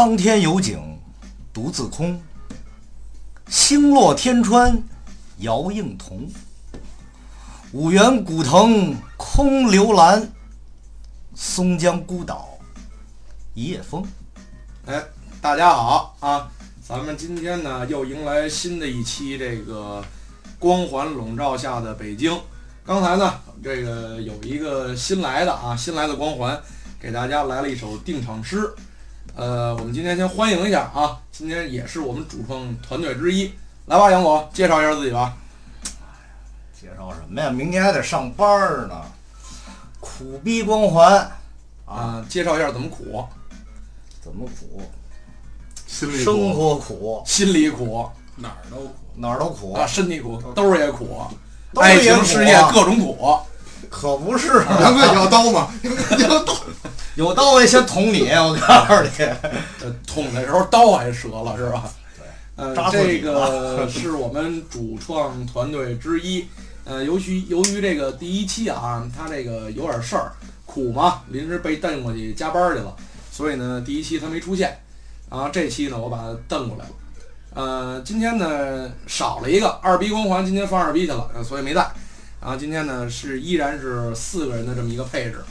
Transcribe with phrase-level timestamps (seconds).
[0.00, 0.98] 苍天有景
[1.52, 2.18] 独自空，
[3.48, 4.82] 星落天川
[5.40, 6.26] 遥映瞳。
[7.72, 10.26] 五原古藤空留蓝，
[11.34, 12.48] 松江孤岛
[13.52, 14.02] 一夜风。
[14.86, 15.04] 哎，
[15.38, 16.50] 大家好啊！
[16.82, 20.02] 咱们今天呢又迎来新的一期这个
[20.58, 22.40] 光环笼罩下的北京。
[22.86, 26.58] 刚才呢，这个有一个新来的啊，新来的光环，
[26.98, 28.74] 给大家来了一首定场诗。
[29.36, 33.52] 呃，我们今天先欢迎一下啊，今天也是我们主创团队之一。
[33.86, 35.36] 来吧，杨总，介绍一下自己吧。
[36.78, 37.50] 介绍什么呀？
[37.50, 39.02] 明天还得上班呢。
[40.00, 41.30] 苦逼光环，
[41.86, 43.24] 啊，介绍一下怎么苦，
[44.20, 44.82] 怎么苦？
[45.86, 48.94] 心里生活苦，心里苦哪儿都苦。
[49.16, 51.22] 哪儿都苦，啊，身体苦，兜儿也苦，
[51.76, 53.38] 爱情事业各种苦。
[53.90, 54.78] 可不是啊。
[54.80, 55.68] 杨哥，你要刀吗？
[55.82, 56.54] 你要刀？
[57.16, 59.24] 有刀我也先捅你，我告诉你。
[59.82, 61.90] 呃，捅的时候刀还折了是吧？
[62.16, 66.46] 对，呃这个 是我们主创团队之一。
[66.84, 70.32] 呃，由于由于这个第一期啊，他这个有点事儿，
[70.64, 72.96] 苦嘛，临时被蹬过去加班去了，
[73.30, 74.78] 所以呢，第一期他没出现。
[75.28, 76.90] 然后这期呢，我把他蹬过来了。
[77.52, 81.86] 呃，今天呢少了一个二逼光环，今天放二逼去了，呃所以没在。
[82.40, 85.42] 然后今天呢是依然是四个人的这么一个配置。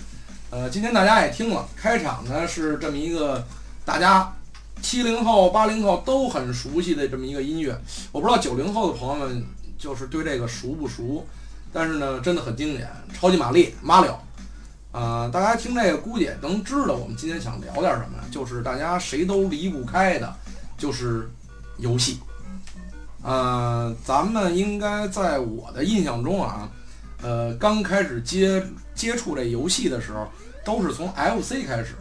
[0.49, 3.45] 呃，今天大家也听了，开场呢是这么一个
[3.85, 4.33] 大家
[4.81, 7.79] 七零后、八零后都很熟悉的这么一个音乐。
[8.11, 9.45] 我不知道九零后的朋友们
[9.77, 11.23] 就是对这个熟不熟，
[11.71, 14.23] 但是呢真的很经典，超级玛丽马里奥。
[14.91, 20.35] 呃，大家听这个估计也能知道我们今天想聊点什么，就是大家谁都离不开的，
[20.75, 21.29] 就是
[21.77, 22.17] 游戏。
[23.21, 26.67] 呃，咱们应该在我的印象中啊，
[27.21, 28.63] 呃，刚开始接
[28.95, 30.27] 接触这游戏的时候，
[30.63, 31.95] 都是从 FC 开始，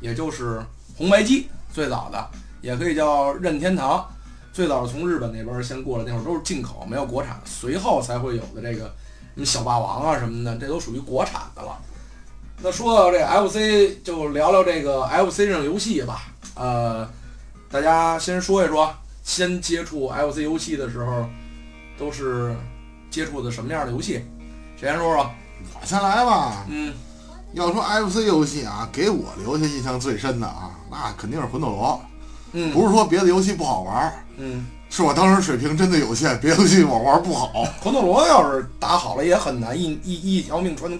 [0.00, 0.62] 也就是
[0.96, 2.30] 红白机最早的，
[2.62, 4.08] 也可以叫任天堂，
[4.52, 8.84] 最早是从日本那边先过来，那会儿都是进口，没有国产，随后才会有的这个
[9.34, 11.78] 什么小霸王啊什么的，这都属于国产的了。
[12.62, 16.22] 那说到这 FC，就聊聊这个 FC 上的游戏吧。
[16.54, 17.06] 呃，
[17.68, 18.94] 大家先说一说，
[19.24, 21.28] 先接触 FC 游戏的时候，
[21.98, 22.54] 都是
[23.10, 24.24] 接触的什么样的游戏？
[24.76, 25.30] 谁先说说？
[25.80, 26.64] 我先来吧。
[26.68, 26.92] 嗯，
[27.52, 32.00] 要说 FC 游戏啊，给我留下印象最深的啊，那肯定是魂斗罗。
[32.52, 37.50] 嗯，不是说别的游戏不好玩儿，嗯，是我当时水平真的有限，别的游戏我玩不好。
[37.82, 40.98] 魂斗罗要是打好了也很难，一一一条命穿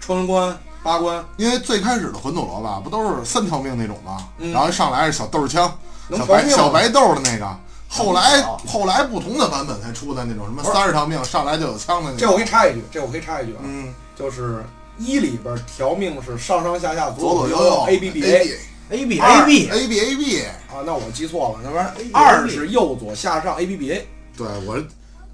[0.00, 4.28] 穿关八关，因为最开始的魂斗罗吧，不都是三条命那种吗？
[4.38, 5.72] 嗯然后一上来是小豆枪，
[6.10, 7.56] 小白小白豆的那个。
[7.92, 12.18] 后来哦后来不同的版本才出的那种什么三十条命上来就有枪的那种。
[12.18, 14.64] 这我可以插一句，这我可以插一句啊，嗯，就是
[14.96, 18.58] 一里边条命是上上下下左左右右右 A B B A
[18.90, 24.78] A B 二 A B A B A B，啊，那我记错了，那玩意儿二是右左下上 A B B A 对我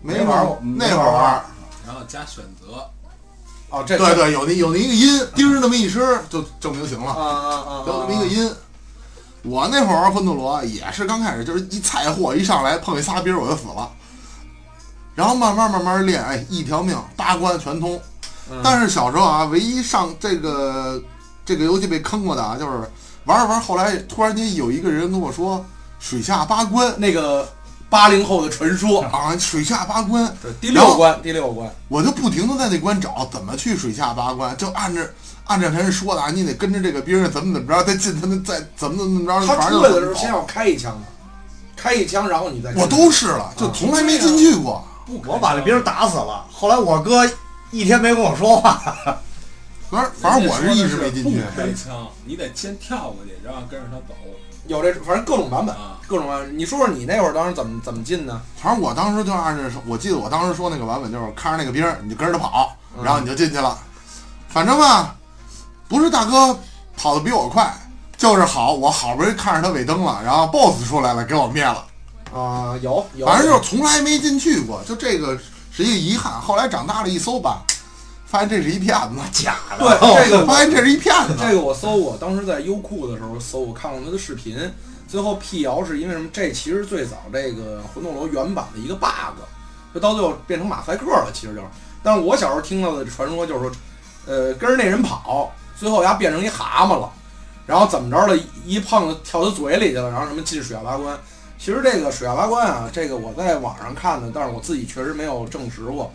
[0.03, 1.45] 没玩过那会儿玩。
[1.87, 2.91] 然后加选择，
[3.71, 8.53] 哦，这对对，有那有那一个音，叮儿那么一声就证明行了，啊啊啊，有那么一个音。
[9.47, 13.89] 我那会儿玩魂斗罗也是刚开始就是一菜货，一上来碰一仨兵儿我就死了，
[15.15, 18.01] 然后慢慢慢慢练，哎，一条命八关全通。
[18.51, 21.03] 嗯但是小时候啊，唯一上这个
[21.45, 22.73] 这个游戏被坑过的啊，就是
[23.25, 25.65] 玩着玩着，后来突然间有一个人跟我说
[25.99, 27.49] 水下八关那个
[27.91, 35.09] 八零后的传说，啊，水下八关，对，第六关，第六关，我就不停的在那关找怎么去水下八关，就按着
[35.47, 41.07] 按照人说的啊，你得跟着这个兵儿怎么怎么着，再进他那再怎么怎么着，他反正出来的时候先要开一枪的，
[41.77, 44.85] 开一枪，然后你再我都试了，就从来没进去过。
[45.07, 46.45] 不我把这兵打死了。
[46.51, 47.25] 后来我哥
[47.71, 48.81] 一天没跟我说话。
[49.89, 51.61] 反正反正我是一直没进去不。
[51.61, 54.15] 开枪，你得先跳过去，然后跟着他走
[54.67, 55.97] 有这，反正各种版本，啊。
[56.09, 56.59] 各种版本。
[56.59, 58.43] 你说说你那会儿当时怎么怎么进呢？
[58.61, 63.79] 反正我当时就按着说，我记得我当时说那个版本就是看着那个兵儿，你就跟着他跑，嗯然后你就进去了。
[64.49, 65.16] 反正吧，
[65.89, 66.59] 不是大哥
[66.97, 67.73] 跑得比我快，
[68.17, 71.85] 就是好，我好不容易看着他尾灯了，然后 BOSS 出来了，给我灭了。
[72.35, 75.39] 啊，有有，反正就是从来没进去过，就这个
[75.71, 76.33] 是一个遗憾。
[76.41, 77.63] 后来长大了一搜吧，
[78.27, 79.99] 发现这是一骗子，假的。
[79.99, 81.37] 对这个 发现这是一骗子。
[81.39, 84.59] 这个我搜过，当时在优酷的时候搜，我看过他的视频。
[85.09, 86.29] 最后辟谣是因为什么？
[86.33, 89.39] 这其实最早这个魂斗罗原版的一个 bug，
[89.95, 91.67] 就到最后变成马赛克了，其实就是。
[92.03, 93.73] 但是我小时候听到的传说就是说，
[94.27, 97.13] 呃，跟着那人跑，最后丫变成一蛤蟆了，
[97.67, 98.37] 然后怎么着了？
[98.65, 101.17] 一碰跳他嘴里去了，然后什么进水下八关。
[101.59, 106.13] 其实这个水下八关啊，这个我在网上看的，但是我自己确实没有证实过。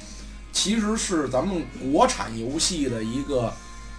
[0.52, 3.54] 其实是咱们国产游戏的一个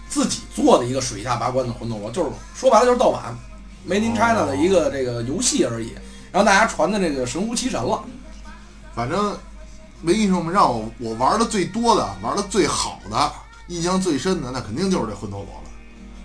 [0.07, 3.35] 自己做的一个水下八关的魂斗罗，就是说白了就是盗版。
[3.87, 5.93] Made in China 的一个这个游戏而已，
[6.31, 8.01] 然后大家传的这个神乎其神了。
[8.95, 9.37] 反正
[10.01, 13.31] 没跟你说嘛，让我我玩的最多的、玩的最好的、
[13.67, 15.69] 印象最深的，那肯定就是这魂斗罗了。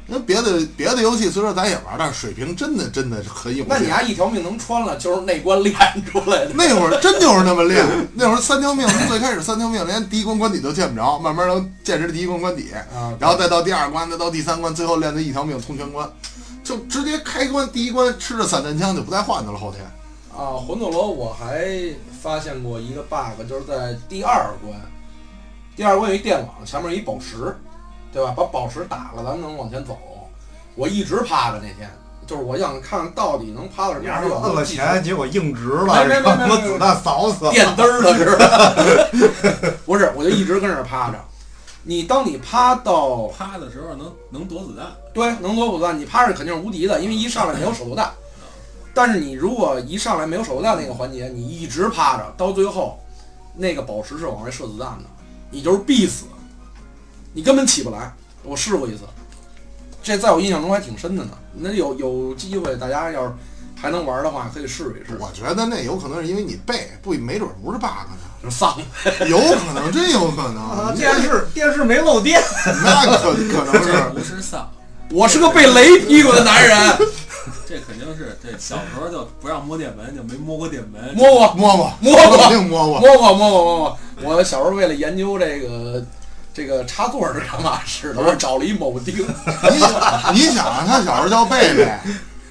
[0.09, 3.63] 因为别的别的游戏虽说咱也玩，但是水平真的真的是很有。
[3.69, 5.75] 那你还一条命能穿了，就是那关练
[6.11, 6.53] 出来的。
[6.55, 7.85] 那会儿真就是那么练，
[8.17, 16.11] 那会儿三条命，从最开始三条命连第一关关底都见不着，慢慢能见识第一关关底，啊，然后再到第二关，再到第三关，最后练的一条命通全关，
[16.65, 19.59] 就直接开关第一关吃着散弹枪就不带换的了。
[19.59, 19.85] 后天
[20.35, 21.69] 啊，魂斗罗我还
[22.23, 24.81] 发现过一个 bug，就是在第二关，
[25.79, 27.57] 第二我有一电网，前面有一宝石，
[28.13, 28.35] 对吧？
[28.37, 29.97] 把宝石打了，咱们能往前走。
[30.75, 31.89] 我一直趴着那天，
[32.27, 34.21] 就是我想看看到底能趴到什么样。
[34.21, 37.53] 你要是摁了钱，结果硬直了，没没没让没没我子弹扫死了。
[37.53, 39.75] 电嘚儿了似的。
[39.87, 41.25] 不是，我就一直跟那儿趴着。
[41.85, 44.85] 你当你趴到 趴的时候能能躲子弹，
[45.15, 48.11] 对能躲子弹，你趴着肯定是无敌的，因为一上来没有手榴弹。
[48.93, 52.99] 但是你如果一上来没有手榴弹那个环节，你一直趴着，到最后
[53.55, 55.05] 那个宝石是往外射子弹的，
[55.51, 56.25] 你就是必死，
[57.33, 58.13] 你根本起不来。
[58.43, 59.01] 我试过一次，
[60.03, 61.31] 这在我印象中还挺深的呢。
[61.55, 63.33] 那有有机会，大家要是
[63.81, 65.19] 还能玩的话，可以试一试。
[65.19, 68.77] 我觉得那有可能是因为你背，不没准不是 bug 呢，就丧，
[69.29, 70.97] 有可能，真有可啊能。
[70.97, 72.41] 电视电视没漏电，
[72.85, 74.71] 那可可能是不是丧，
[75.11, 76.79] 我是个被雷劈过的男人，
[77.69, 81.15] 这肯定是这小时候就不让摸电门，就没摸过电门。
[81.15, 83.01] 摸过摸过摸过肯定摸过。
[83.01, 83.99] 摸过摸过摸过。
[84.23, 86.05] 我小时候为了研究这个
[86.53, 89.17] 这个插座是干嘛使的，我找了一铆钉。
[89.71, 91.89] 你想，你想啊，他小时候叫贝贝，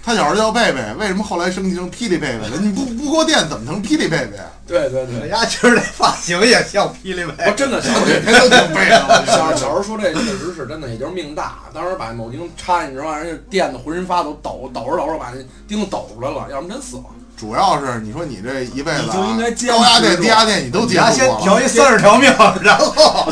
[0.07, 2.57] 他小时候叫贝贝，为什么后来升级成霹雳贝贝了？
[2.62, 4.39] 你不不给我电怎么成霹雳贝贝？
[4.65, 7.54] 对对对人，家其实这发型也像霹雳我贝。
[7.57, 9.25] 真的小时候每天都挺背的。
[9.27, 11.56] 小小时候说这确实是真的，也就是命大。
[11.74, 17.03] 当时把铆钉插进去之后，人家电的浑身发抖，抖抖着抖着把那钉子抖出来了，要不真死了。
[17.36, 23.25] 主要是你说你这一辈子你就应该高压电、低压电你都接触过调一三十条命，然后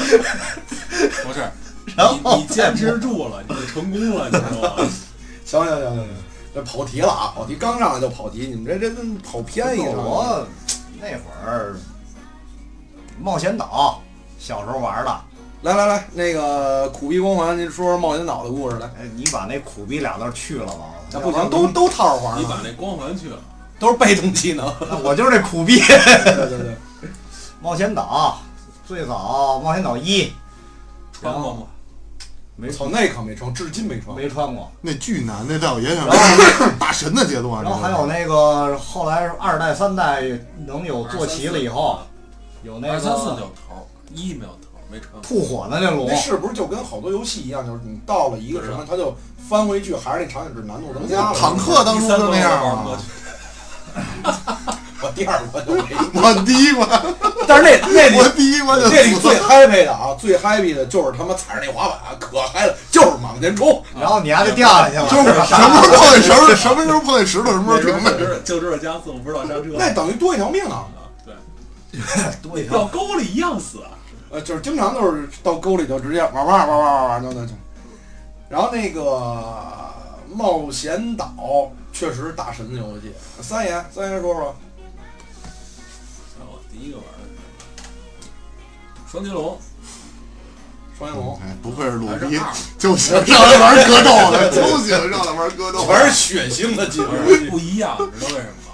[1.24, 1.40] 不是，
[1.96, 4.90] 然后你你坚持住了，你就成功了，你知道吗？
[5.46, 6.08] 行行行行行，
[6.56, 7.34] 这跑题了啊！
[7.36, 9.92] 跑题刚上来就跑题，你们这这真跑偏一个。
[9.92, 10.48] 我
[11.02, 11.76] 那会儿
[13.20, 14.02] 冒险岛
[14.40, 15.22] 小时候玩的，
[15.64, 18.88] 来来来，那个苦逼光环，您说说冒险岛的故事来。
[18.98, 20.86] 哎，你把那苦逼俩字去了吧？
[21.12, 23.38] 那不行，都都套着玩呢，你把那光环去了，
[23.78, 24.66] 都是被动技能。
[25.04, 25.78] 我就是那苦逼。
[25.82, 26.78] 对对对，
[27.62, 28.40] 冒险岛
[28.88, 30.32] 最早冒险岛一
[31.12, 31.64] 穿过吗？
[32.58, 34.16] 没操，那可没穿，至今没穿。
[34.16, 36.08] 没穿过，那巨难，那在我爷想
[36.80, 37.62] 大神的阶段。
[37.62, 40.24] 然后还有那个后来二代三代
[40.66, 42.00] 能有坐骑了以后，
[42.64, 45.22] 有那二三四个有头，一没有头，没穿过。
[45.22, 49.14] 吐火的那龙那，是不是就跟好多游戏一样，就是你到了一个什么，它就
[49.50, 51.38] 翻回去，还是那场景是难度增加了。
[51.38, 52.98] 坦克当初就那样。
[55.06, 55.84] 我第二关就没。
[56.20, 56.90] 我第一关，
[57.48, 63.84] 但是那那里我第一关就这里最 happy 的啊，最 happy 的就是他妈踩着那滑板，可嗨了，就是往前冲。
[64.00, 68.40] 然后你还得掉下去了，就是什么时候碰见石头，什么时候碰见石头，什么时候停就呗。
[68.44, 69.66] 就知道加速，不知道刹车。
[69.78, 70.86] 那等于多一条命啊！
[71.26, 71.34] 对，
[72.42, 73.80] 多一条掉沟里一样死。
[74.32, 77.54] 呃，就是经常都是到沟里就直接玩玩玩玩玩玩就那就。
[78.50, 79.44] 然后那个
[80.34, 83.14] 冒险岛确实大神的游戏。
[83.42, 84.56] 三爷，三爷说说。
[86.78, 87.24] 第一个玩的
[87.78, 89.58] 是双截龙，
[90.98, 95.86] 双截龙哎，不愧是鲁逼还是二，就喜欢上来玩格斗的， 就喜欢上来玩格斗。
[95.86, 97.50] 全是血腥的技能。
[97.50, 98.74] 不一样，知道为什么吗？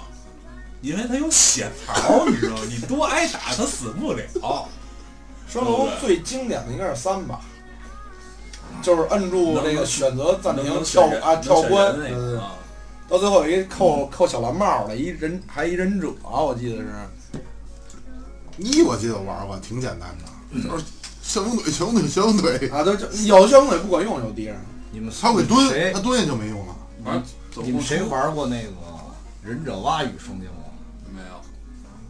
[0.80, 2.62] 因为他有血槽，你知道吗？
[2.68, 4.68] 你多挨打他死不了。
[5.48, 7.40] 双龙最经典的应该是三吧，
[8.82, 11.94] 就是摁住那个选择暂停跳啊跳关，
[13.08, 16.88] 到最后有一扣扣小蓝帽的，一忍还一忍者啊，我记得是。
[18.58, 20.84] 一我记得我玩过，挺简单的，就是
[21.22, 24.56] 旋风腿、旋风腿、旋风腿，啊，都就有的旋风腿不管用，有敌人。
[24.90, 26.74] 你们他会蹲，他蹲下就没用了。
[27.04, 27.22] 玩
[27.64, 28.70] 你们谁出玩过那个
[29.42, 31.14] 忍者蛙与双截龙？
[31.14, 31.34] 没有？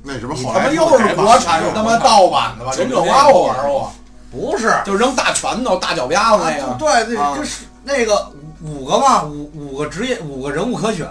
[0.02, 2.72] 那什么你后来他妈又是国产他妈盗版的吧？
[2.76, 3.92] 忍者蛙我玩过，
[4.30, 6.75] 不是，就扔大拳头、大脚丫子那个。
[6.75, 11.08] 对，那这这是那个五个嘛，五五个职业，五个人物可选，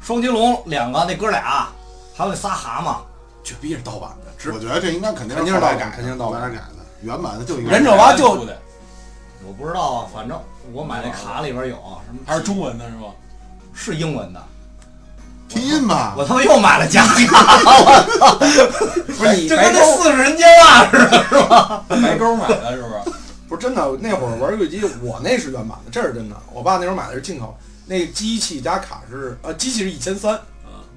[0.00, 1.68] 双截龙两个，那哥俩，
[2.16, 2.96] 还有那仨蛤蟆，
[3.44, 8.56] 绝逼是盗版的，只我觉得这应该肯定肯定是盗改，肯定是盗版改的，原版的就应该忍者蛙就出的
[9.46, 10.40] 我不知道啊，反正
[10.72, 11.74] 我买那卡里边有
[12.06, 13.08] 什么，还是中文的是吧？
[13.74, 14.42] 是英文的，
[15.48, 16.24] 拼音吧我。
[16.24, 18.36] 他妈又买了假卡，我操！
[18.36, 21.84] 不是你这跟那四十人间袜似的，是吧？
[21.88, 23.16] 白沟买的是 不是？
[23.48, 26.36] 不是真的，那会儿玩游戏机，我那是原版的，这是真的。
[26.52, 30.40] 我爸那时候买的是进口，那个机器加卡是呃，机器是一千三，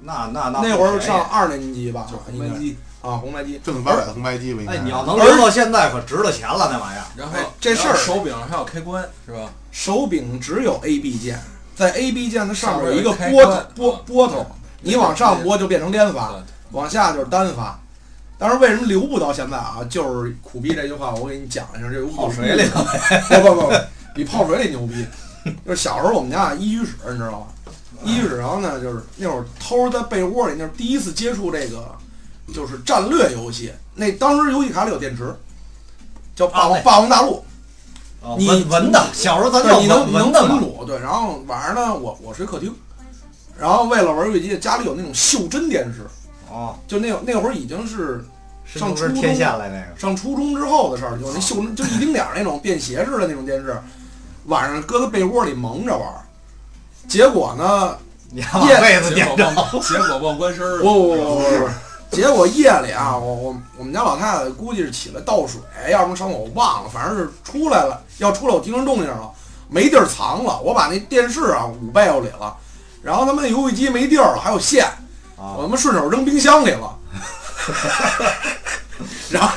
[0.02, 3.60] 那那那那会儿上二年级吧，就红白机，啊，红白机。
[3.64, 7.04] 正经八百的红白机吧，应该哎，你要能留到现在，可值了钱了那玩意儿。
[7.16, 9.50] 然后哎这事儿手柄还有开关是吧？
[9.70, 11.40] 手柄只有 A B 键，
[11.74, 14.46] 在 A B 键的上面有一个上面有拨头开关拨拨头，
[14.82, 16.34] 你往上拨就变成连发，
[16.72, 17.78] 往下就是单发。
[18.38, 19.78] 当然，为什么留不到现在啊？
[19.88, 22.82] 就是苦逼这句话，我给你讲一下，这有泡水里头，
[23.28, 23.72] 不不不不，
[24.14, 25.06] 比泡水里牛逼。
[25.66, 27.72] 就是小时候我们家一居室，你知道吧？
[28.02, 31.94] 一居室，然后呢，就是那会儿偷着在被窝里，那是第一次接触这个，
[32.52, 33.72] 就是战略游戏。
[33.94, 35.34] 那当时游戏卡里有电池，
[36.34, 37.44] 叫霸王、霸王大陆。
[38.22, 40.48] 哦你文文的，小时候咱对，叫你能你能文文的嘛。
[40.48, 40.98] 存储，对。
[40.98, 42.74] 然后晚上呢，我我睡客厅，
[43.58, 46.06] 然后为了玩游戏机，家里有那种袖珍电视，
[46.50, 48.22] 哦，就那那会儿已经是
[48.66, 49.34] 上初中？
[49.96, 53.80] 上初中之后的事儿，有那袖珍就一丁点儿那种便携式的那种电视，
[54.44, 56.20] 晚上搁在被窝里蒙着玩儿。
[57.08, 57.96] 结果呢，
[58.30, 59.62] 你被子结果点着。
[59.62, 60.82] 忘结果忘关声儿了。
[60.82, 61.68] 不不不不不，
[62.10, 69.30] 结果夜里啊，我我我们家老太太估计是起来倒水，要么上我忘了，反正是出来了，要出来我听着动静了，
[69.68, 72.54] 没地儿藏了，我把那电视啊捂被窝里了，
[73.02, 74.86] 然后他妈那游戏机没地儿了，还有线，
[75.36, 76.98] 我啊，他妈顺手扔冰箱里了，
[79.30, 79.54] 然后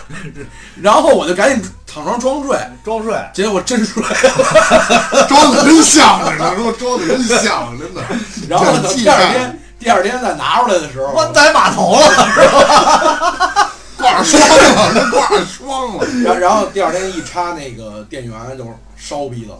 [0.81, 8.01] 然后我就赶紧躺床装睡，装睡，结果真睡了，装的真像着呢，说装的真像，真的。
[8.47, 12.01] 然后第二天第二天再拿出来的时候，关在码头了。
[12.01, 14.39] 是 吧挂上霜
[14.75, 16.05] 了，那挂上霜了。
[16.23, 18.65] 然然后第二天一插那个电源就
[18.97, 19.59] 烧逼的了，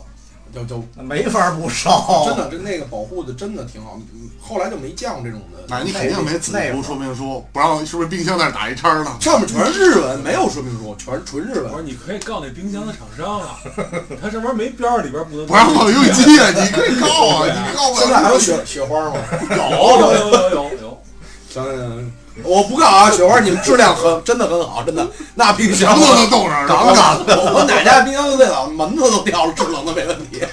[0.54, 5.64] 就就没法不烧， 真的这那个保护的真的挺好，嗯后来就没见过这种的。
[5.70, 9.16] 那你肯定没仔细读说明书，不让是不是冰箱那儿打一叉儿呢？
[9.22, 11.64] 上面全是日文，没有说明书，全是纯日文。
[11.66, 13.60] 我说你可以告那冰箱的厂商啊，
[14.22, 16.50] 他这玩意儿没边儿，里边儿不能不让放游戏机啊！
[16.54, 17.08] 你可以告
[17.40, 18.38] 啊， 你告不现在还有。
[18.38, 19.16] 雪雪花吗？
[19.50, 21.04] 有有有有有有，
[21.50, 22.14] 行行行，
[22.44, 25.08] 我不告啊，雪花，你们质量很真的很好，真的。
[25.36, 30.44] 那冰箱都能冻上，刚刚我我哪家冰箱最早门子都掉了，制冷的没问题。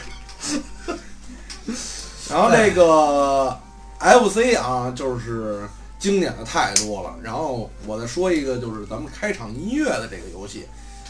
[2.28, 3.58] 然后这个
[3.98, 5.66] FC 啊，就是
[5.98, 7.14] 经典的太多了。
[7.22, 10.66] 然后我再说一个，就是咱们开场音乐的这个游戏，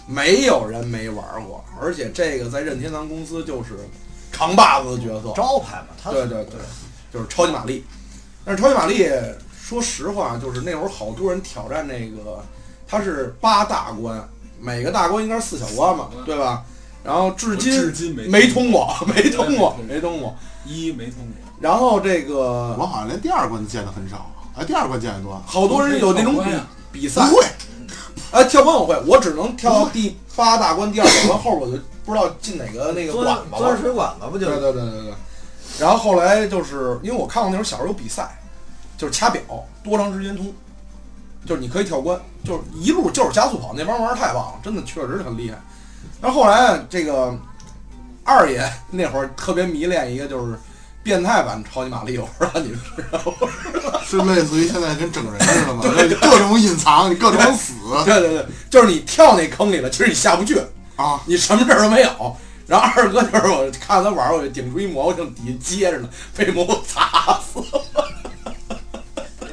[0.07, 3.71] 没有人没玩过，而且这个在任天堂公司就是
[4.31, 5.33] 扛把子的角色。
[5.35, 6.55] 招牌嘛，他对对对，
[7.13, 7.85] 就是超级玛丽。
[8.45, 9.07] 但是超级玛丽，
[9.71, 12.43] 说实话，就是那会儿好多人挑战那个，
[12.89, 14.29] 他是八大关，
[14.61, 16.65] 每个大关应该是四小关嘛，对吧？
[17.05, 20.35] 然后至今至今没没通过，没通过，没通过。
[20.67, 25.41] 一没通过，然后这个我好像连第二关都见的很少啊，第二关见的多。
[25.47, 26.35] 好多人有那种
[26.93, 27.45] 比比赛，不会，
[28.33, 33.59] 哎，跳关我会，我只能跳到第八大关第二小关，后边我就不知道进哪个那个钻馆子了。
[33.59, 35.15] 钻水管子不就对对对对对。
[35.79, 38.40] 然后后来就是因为我看过那时候小时候有比赛，
[39.01, 39.41] 就是掐表
[39.83, 40.53] 多长时间通，
[41.47, 45.57] 就是你可以跳关，就是一路就是加速跑，那帮玩儿太棒了，真的确实很厉害。
[46.21, 47.35] 然后后来这个
[48.25, 50.55] 二爷 那会儿特别迷恋一个就是
[51.03, 54.01] 变态版超级玛丽，我不知道你们知道吗？
[54.05, 55.81] 是类似于现在跟整人似的吗？
[56.21, 57.73] 各种隐藏，你各种死
[58.05, 60.61] 对对对，就是你跳那坑里了，其实你下不去，
[60.97, 61.19] 啊！
[61.25, 62.37] 你什么事儿都没有。
[62.67, 67.83] 然后二哥就是我看他玩儿，我就顶出一蘑菇正底下接着呢，被蘑菇砸死了。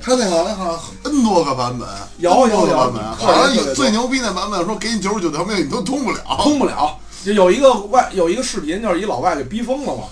[0.08, 1.86] 他那个好像 N 多个版本，
[2.18, 2.78] 有有有
[3.18, 6.22] 好像有最牛逼的版本说给你九十九条命你都通不了。
[6.40, 6.98] 通不了。
[7.26, 10.04] 就有一个外有一个视频，就是一老外给逼疯了嘛。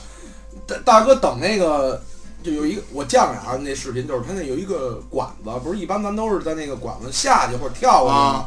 [0.68, 2.02] 大大哥等那个，
[2.44, 8.22] 就有一个我见了啊，那视频就是他那有一个管子，不是一般咱都是在那个管子下去或者跳过去吗？
[8.22, 8.46] 啊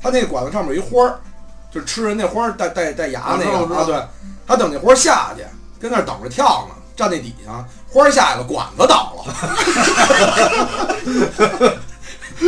[0.00, 1.18] 他那个管子上面有一花儿，
[1.72, 4.00] 就是吃人那花儿带带带牙那个啊，对，
[4.46, 5.42] 他等那花儿下去，
[5.80, 9.24] 跟那儿等着跳呢，站那底下，花儿下来了，管子倒了，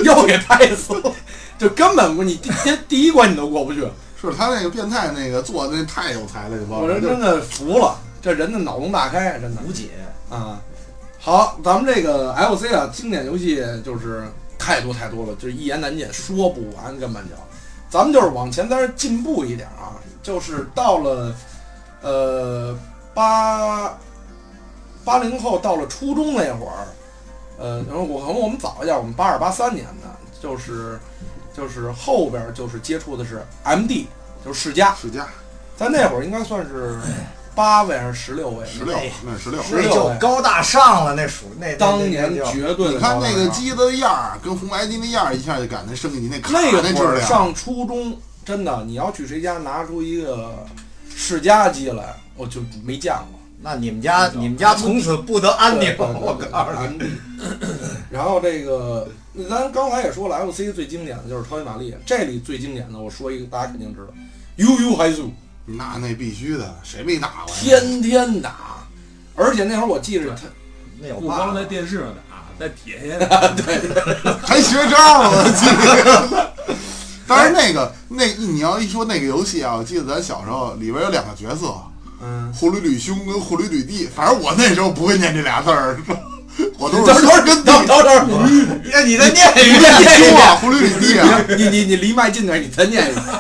[0.03, 1.13] 又给拍死了，
[1.57, 3.89] 就根本不你第第第一关你都过不去。
[4.21, 9.91] 是他那个变态那个做的那太有才了，这帮人我这真的服了，这人的脑洞大开，真的无解。
[10.29, 10.59] 啊。
[11.21, 14.25] 好，咱们这个 L C 啊，经典游戏就是
[14.59, 17.37] 太多太多了，就是一言难尽，说不完，根本就。
[17.89, 21.33] 咱们就是往前再进步一点啊，就是到了
[22.03, 22.77] 呃
[23.15, 23.97] 八
[25.07, 26.89] 八零后到了初中那会儿，
[27.59, 30.99] 呃，然后我可能我们早一点，我们八二八三年的，就是
[31.57, 34.07] 就是后边就是接触的是 MD，
[34.45, 35.29] 就是世嘉，世家
[35.77, 36.99] 在那会儿应该算是
[37.55, 38.67] 八位还是十六位？
[38.67, 39.63] 十六，那十六。
[39.63, 47.07] 十六那就高大上了，那属那那当年那那就绝对的你看高大那个机子的样儿，跟红白机那样儿，一下就感觉升级你那卡那个那质量。
[47.07, 50.67] 会儿上初中，真的你要去谁家拿出一个
[51.09, 57.11] 世嘉机来，我就没见过，那你们家你们家从此不得安宁，我告诉你。
[58.11, 59.09] 然后这个，
[59.49, 64.09] 咱刚才也说了，MC 最经典的就是超级玛丽，这里最经典的，我说一个大家肯定知道，
[64.57, 65.33] 悠悠海速，
[65.65, 67.61] 那那必须的，谁没打过呀？
[67.61, 68.55] 天天打，
[69.35, 70.43] 而且那会儿我记着他，
[71.01, 73.65] 那有不光在，电视上打，在铁下 打，对。
[74.43, 76.53] 还学招了，我记得。
[77.27, 81.75] 当然，那个那你要一说那个游戏啊，我记得咱小时候里边有两个角色，
[82.23, 84.09] 嗯，护旅旅兄跟护旅旅弟。
[84.15, 85.99] 反正我那时候不会念这俩字儿，
[86.79, 88.47] 我都是等会儿跟等等等会儿，
[88.93, 89.99] 那你再念一遍。
[90.01, 93.25] 念兄啊，护旅旅弟啊，你你你离麦近点，你再念一遍，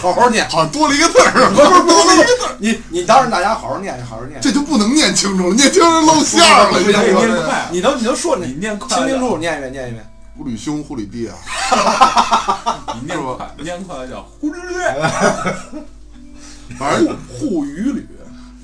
[0.00, 0.48] 好好念。
[0.48, 4.40] 好像多了一个字儿，不是多了一个字儿，你你当着大家好好念，好好念。
[4.40, 6.78] 这就不能念清楚了，念清楚露馅儿了。
[6.78, 10.08] 你念快你都你都说你你念快清清楚楚念一遍，念一遍。
[10.36, 11.34] 护旅兄、护旅弟啊，
[12.94, 14.94] 你念快，你念快了叫忽略略。
[16.76, 18.06] 反正护鱼旅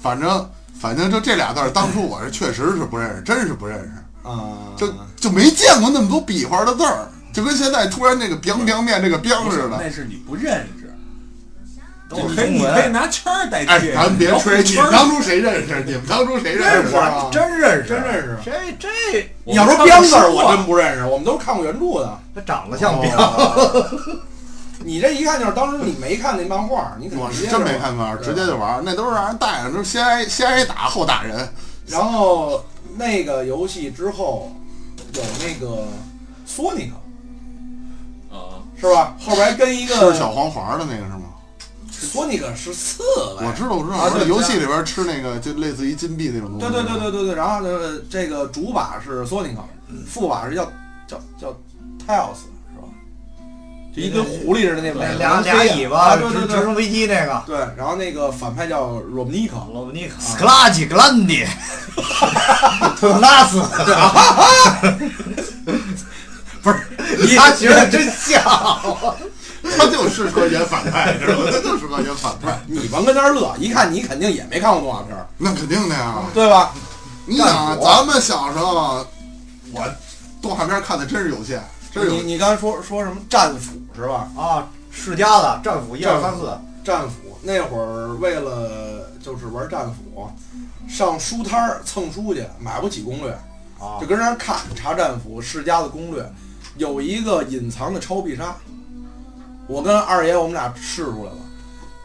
[0.03, 4.29] 反正反正就这俩字儿，当初我是确实是不认识，真是不认识。
[4.29, 9.79] 啊，就就没见过那么多比划的字儿，就跟现在突然这个 biang biang 面这个 biang 似的。
[9.81, 10.95] 那是你不认识，
[12.09, 13.93] 都你可以你是中文可以拿圈儿代哎，替。
[13.93, 15.85] 咱别吹，你们当初谁认识？
[15.85, 17.29] 你们当初谁认识啊？
[17.31, 18.89] 真认识，真认识这这
[19.45, 22.19] 你要说彪字儿，我真不认识，我们都是看过原著的。
[22.35, 23.93] 他长得像彪，哦
[24.81, 31.49] 你这一看就是当时你没看那漫画，你肯定我是真没看漫画直接就玩儿，那都是让人带上，就是先挨先挨打后打人。
[31.87, 32.65] 然后
[32.97, 34.53] 那个游戏之后
[35.15, 35.87] 有那个
[36.45, 39.17] 索尼克啊，是吧？
[39.21, 41.21] 后边还跟一吃个小黄环的那个是吗？
[41.91, 43.03] 索尼克十四
[43.39, 46.67] 我知道，我知道，啊对我这游戏里边吃那个就类似于金币那种东西。
[46.67, 49.63] 对对对对对对，然后呢，这个主把是索尼克，
[50.07, 50.65] 副把是叫
[51.07, 51.49] 叫叫
[52.07, 52.37] Tails？
[53.95, 57.43] 就一跟狐狸似的那种那俩俩尾啊巴，对对对直直升飞机那个。
[57.47, 61.45] 对，然后那个反派叫 Romnica，罗布尼克，斯克 拉吉格兰迪，
[62.99, 63.63] 特纳斯，
[66.63, 68.43] 不是，他学的真像。
[69.79, 71.45] 他就适合演反派，知道吗？
[71.51, 72.61] 他就适合演反派。
[72.69, 76.17] 你甭跟那儿乐，一看你肯定也没看过动画片儿，那肯定的呀。
[76.35, 76.71] 对吧？
[77.27, 79.07] 你想咱们小时候，
[79.73, 79.83] 我
[80.43, 81.63] 动画片看的真是有限，
[81.95, 84.29] 真是你你刚才说说什么战斧是吧？
[84.37, 86.51] 啊，世家的战斧一二三四，
[86.83, 90.29] 战斧那会儿为了就是玩战斧，
[90.89, 93.31] 上书摊儿蹭书去，买不起攻略，
[93.79, 96.29] 啊就跟那儿看查战斧世家的攻略，
[96.77, 98.57] 有一个隐藏的超必杀，
[99.69, 101.37] 我跟二爷我们俩试出来了，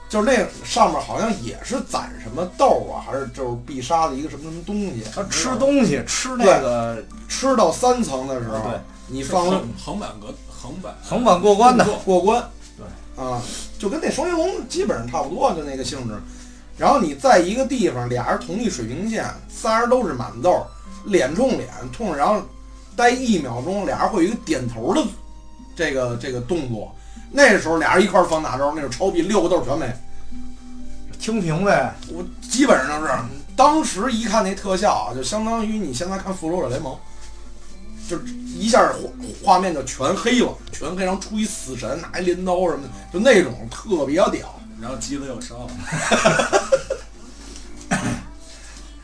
[0.07, 8.71] 就是那上面好像也是攒什么豆啊，还是就是必杀的一个什么什么东西，他吃东西吃那个吃到三层的时候，
[9.09, 12.43] 你放横横版格横版横版过关的，过关，
[12.77, 13.41] 对啊，
[13.77, 16.13] 就跟那双截龙基本上差不多，就那个性质。
[16.77, 20.65] 然后你在一个地方，俩人同一水平线，仨人都是满豆，
[21.05, 22.41] 脸冲脸冲，然后
[22.95, 25.03] 待一秒钟，俩人会有一个点头的
[25.75, 26.95] 这个这个动作。
[27.31, 29.91] 那时候俩人一块儿放大招，那是超必六个豆全没。
[31.19, 31.93] 清屏呗。
[32.13, 33.11] 我基本上是
[33.55, 36.93] 当时一看那特效啊，就相当于你现在看《复仇者联盟》，
[38.09, 38.99] 就是一下画
[39.43, 44.59] 画面就全黑了，全黑，然后出一死神拿一镰刀什么的，就那种特别屌。
[44.81, 45.69] 然后机子又烧了。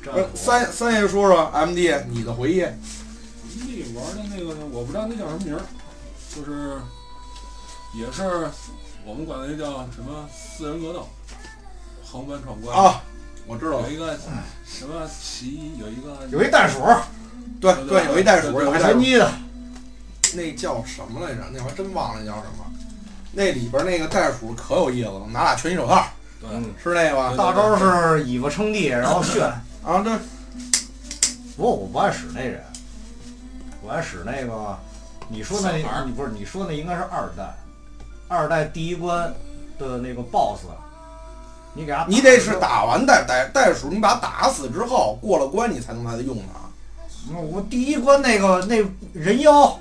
[0.04, 5.62] 不是三三爷说说 M D 你的回忆，那玩的那个，我不知道那叫什么名儿，
[6.34, 6.80] 就是
[7.94, 8.50] 也是
[9.06, 11.08] 我们管那叫什么四人格斗，
[12.04, 12.78] 横版闯关。
[12.78, 13.04] 啊，
[13.46, 14.18] 我知道有，一个
[14.66, 16.80] 什么奇，有一个有一袋鼠，
[17.60, 19.32] 对对，有一袋鼠，有一袋鼠，打拳击的，
[20.36, 21.42] 那叫什么来着？
[21.52, 22.66] 那我还真忘了那叫什么。
[23.32, 26.06] 那里边那个袋鼠可有意思了，拿俩拳击手套，
[26.40, 26.50] 对，
[26.82, 27.34] 是那个吧？
[27.38, 29.44] 大招是尾巴撑地，然后旋。
[29.84, 30.14] 啊，对，
[31.56, 32.64] 不过我不爱使那人，
[33.84, 34.78] 我爱使那个，
[35.30, 37.56] 你说那小孩儿你不是你说那应该是二代，
[38.28, 39.32] 二代第一关
[39.78, 40.66] 的那个 BOSS，
[41.74, 46.65] 你给他你得是打完袋袋袋鼠，你把它打死之后过了关，你才能把它用它。
[47.30, 48.84] 嗯我第一关那个那
[49.14, 49.80] 人妖，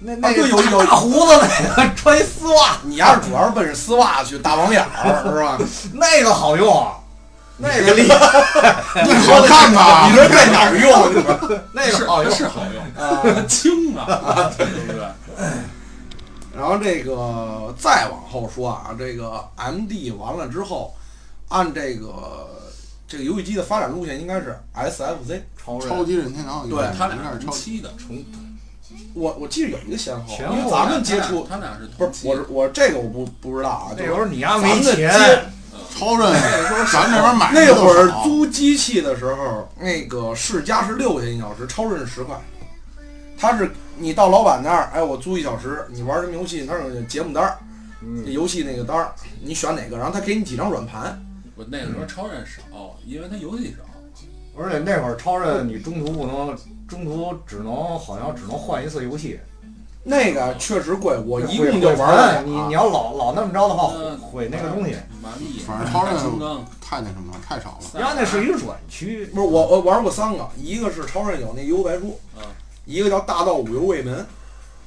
[0.00, 5.58] 那那啊有有大胡子那个穿一丝袜，你要是主要是奔着丝袜去大网眼儿 是吧？
[5.94, 6.96] 那个好用，啊
[7.58, 10.14] 那个厉害，你好看吧你？
[10.16, 11.62] 说在哪儿用？
[11.72, 15.06] 那个好用，是好用，啊，轻啊， 对不对？
[16.54, 20.94] 然后这个再往后说啊，这个 M D 完了之后，
[21.48, 22.48] 按这个
[23.08, 25.42] 这个游戏机的发展路线应该是 S F Z。
[25.66, 28.24] 超人超级任天堂，对他俩是超期的，重
[29.14, 35.40] 我我记得有一个先后，因为咱们接触他俩是不是我是我这个我不不知道啊，就是那时候你丫咱们的没钱， 接
[35.98, 36.32] 超任，
[36.92, 42.38] 咱这边买那会儿租机器的时候，那个市价是六块钱一小时，超任是十块。
[43.38, 46.64] 他是你到老板那儿，哎，我租一小时，你玩什么游戏？
[46.66, 47.58] 他有节目单儿，
[48.02, 51.18] 嗯，游戏那个单儿，你选哪个，然后他给你几张软盘。
[51.54, 53.84] 我那个时候超人少，因为他游戏少。
[54.58, 56.56] 而且那会儿超任你中途不能，
[56.88, 59.38] 中途只能好像只能换一次游戏。
[60.08, 64.94] 那个确实贵，我一共就毁玩了你你要老老那么着的话，嗯毁那个东西。
[65.66, 67.78] 反正超人大金刚，太那什么了，太少了。
[67.94, 72.42] 人家那是一个软区，不是我我玩过三个，一个是超任有那幽游白书，嗯
[72.84, 74.24] 一个叫大道五游卫门，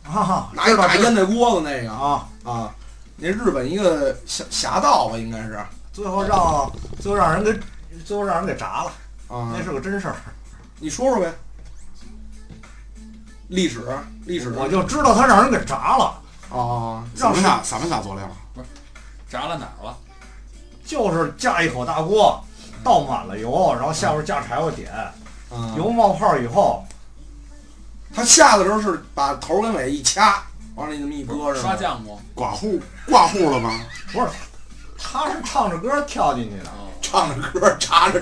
[0.03, 2.73] 哈哈，拿一大烟袋锅子那个啊，啊，
[3.17, 5.59] 那日本一个侠侠盗吧，应该是
[5.91, 7.59] 最后让最后让人给
[8.05, 8.91] 最后让人给炸了，
[9.29, 10.15] 啊那，是个真事儿。
[10.79, 11.33] 你说说呗，
[13.47, 13.81] 历史
[14.25, 18.27] 历史我就知道他让人给炸了，啊，咱们仨，咱们仨佐料，
[19.29, 19.95] 炸了哪儿了？
[20.83, 22.43] 就是架一口大锅，
[22.83, 24.91] 倒满了油，然后下边架柴火点，
[25.51, 26.83] 啊油冒泡以后，
[28.13, 30.41] 他下的时候是把头跟尾一掐，
[30.73, 31.79] 往里那么一搁是刷吧？
[31.79, 32.19] 浆不？
[32.33, 33.79] 挂户挂户了吗？
[34.11, 34.29] 不是，
[34.97, 36.71] 他是唱着歌跳进去的。
[36.79, 38.19] 嗯，唱着歌插着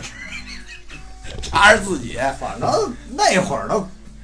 [1.49, 2.69] 插着自己反正
[3.11, 3.79] 那会儿的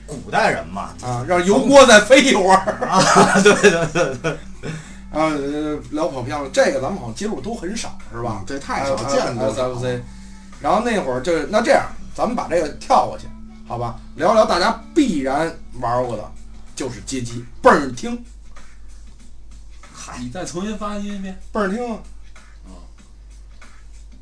[0.06, 2.58] 古代人嘛，啊，让油锅再飞一会儿
[2.88, 4.32] 啊，对对对对，
[5.12, 8.44] 啊，呃聊跑偏了，这个咱们好像接触都很少是吧？
[8.46, 9.52] 这太少见了。
[9.52, 10.04] S F C，
[10.62, 13.26] 然后那会儿就那这样，咱们把这个跳过去，
[13.68, 13.96] 好吧？
[14.16, 16.32] 聊聊大家必然玩过的，
[16.76, 18.24] 就是街机，倍儿听，
[19.94, 21.40] 嗨你再重新发音一遍。
[21.52, 22.02] 倍儿听啊！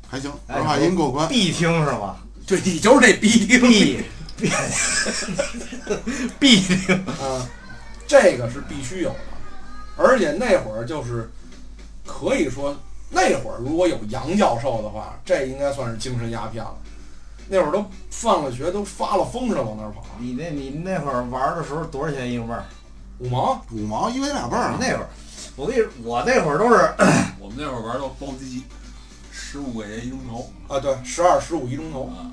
[0.08, 1.28] 还行，哎儿化音过关。
[1.28, 2.16] 必听是吧？
[2.46, 4.02] 对你就是这必听必
[6.38, 6.62] 必
[7.20, 7.48] 啊，
[8.06, 9.16] 这个是必须有的，
[9.96, 11.30] 而且那会儿就是
[12.04, 12.76] 可以说，
[13.10, 16.76] 那会儿如果有杨教授的话，这应该算是精神鸦片了。
[17.48, 22.64] 那会儿都放了学，都发了疯似的往那儿跑，你那你那会儿玩的时候多少钱一个味儿？
[23.18, 23.64] 五毛？
[23.70, 24.78] 五毛一围俩倍儿啊！
[24.80, 25.08] 那会儿，
[25.56, 26.92] 我跟你说，我那会儿都是
[27.38, 28.64] 我们那会儿玩到包机，
[29.52, 32.32] 十五块钱一钟头啊，对，十二十五一钟头，啊。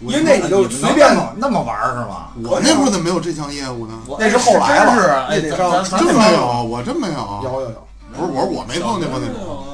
[0.00, 2.28] 因为那你就随便那么那么玩儿是吗？
[2.42, 3.92] 我那会儿怎么没有这项业务呢？
[4.06, 7.40] 我那是后来了那得上真没有，我真没有。
[7.44, 9.64] 有有有，不是我我没碰见过那种种。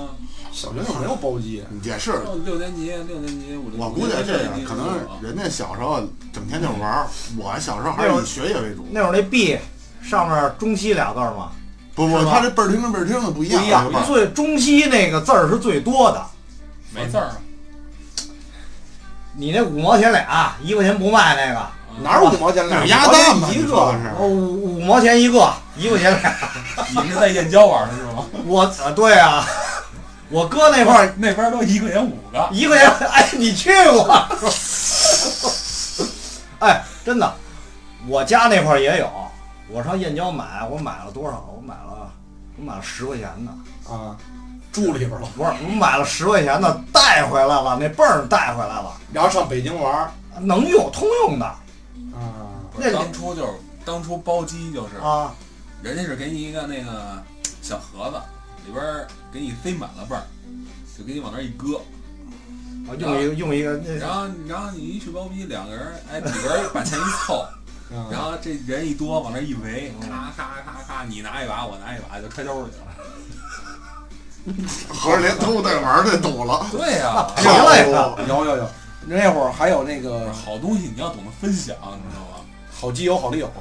[0.52, 2.10] 小学就没有包机，也是，
[2.44, 6.00] 六年级、六年级、五年级，我估计这样可能人家小时候
[6.32, 7.06] 整天就玩儿，
[7.38, 8.84] 我小时候还是以学业为主。
[8.90, 9.56] 那会儿那 B
[10.02, 11.52] 上面中西俩字儿嘛，
[11.94, 16.26] 不不，他这倍儿听跟倍儿听的不一样，不一样中西那个字儿是最多的。
[16.94, 17.36] 没字儿啊。
[19.34, 21.66] 你那五毛钱俩，一块钱不卖那个，
[22.02, 22.80] 哪有五毛钱俩？
[22.80, 23.48] 有鸭蛋吗？
[23.52, 26.34] 一个五五毛钱一个，一块钱俩。
[27.02, 28.24] 你是在燕郊玩的是吗？
[28.46, 29.46] 我啊，对啊，
[30.28, 32.48] 我哥那块儿那边都一块钱五个。
[32.50, 34.08] 一块钱，哎，你去过？
[36.58, 37.32] 哎，真的，
[38.08, 39.08] 我家那块儿也有。
[39.68, 41.48] 我上燕郊买，我买了多少？
[41.56, 42.10] 我买了，
[42.56, 43.92] 我买了十块钱的。
[43.92, 44.16] 啊，
[44.72, 53.52] 住里边了，不是，我买了十块钱的，带回来了，那泵儿带回来了，然后上北京玩儿能用，通用的啊，那当初就是
[53.84, 55.34] 当初包机就是，啊。
[55.82, 57.20] 人家是给你一个那个
[57.62, 58.16] 小盒子，
[58.66, 60.22] 里边儿给你塞满了泵儿，
[60.96, 61.78] 就给你往那儿一搁，
[62.86, 67.48] 啊用一个用一个那然后然后你一去包机，两个人哎几个人把钱一凑，啊
[68.10, 72.86] 然后这人一多往那儿一围，咔咔咔咔，你拿一把我拿一把就揣兜里了。
[74.88, 76.66] 合着连偷带玩的都了。
[76.72, 78.18] 对呀、谁来着？
[78.26, 78.70] 有有有，
[79.06, 82.44] 那会儿还有那个好东西你要懂得分享，你知道吗？
[82.72, 83.52] 好基友好利友，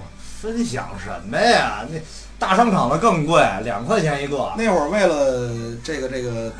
[0.41, 1.85] 分享什么呀？
[1.89, 1.99] 那
[2.39, 4.53] 大商场的更贵，两块钱一个。
[4.57, 6.51] 那会儿为了这个这个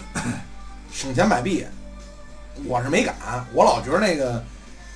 [0.92, 1.66] 省钱买币，
[2.66, 3.16] 我是没敢，
[3.54, 4.44] 我老觉得那个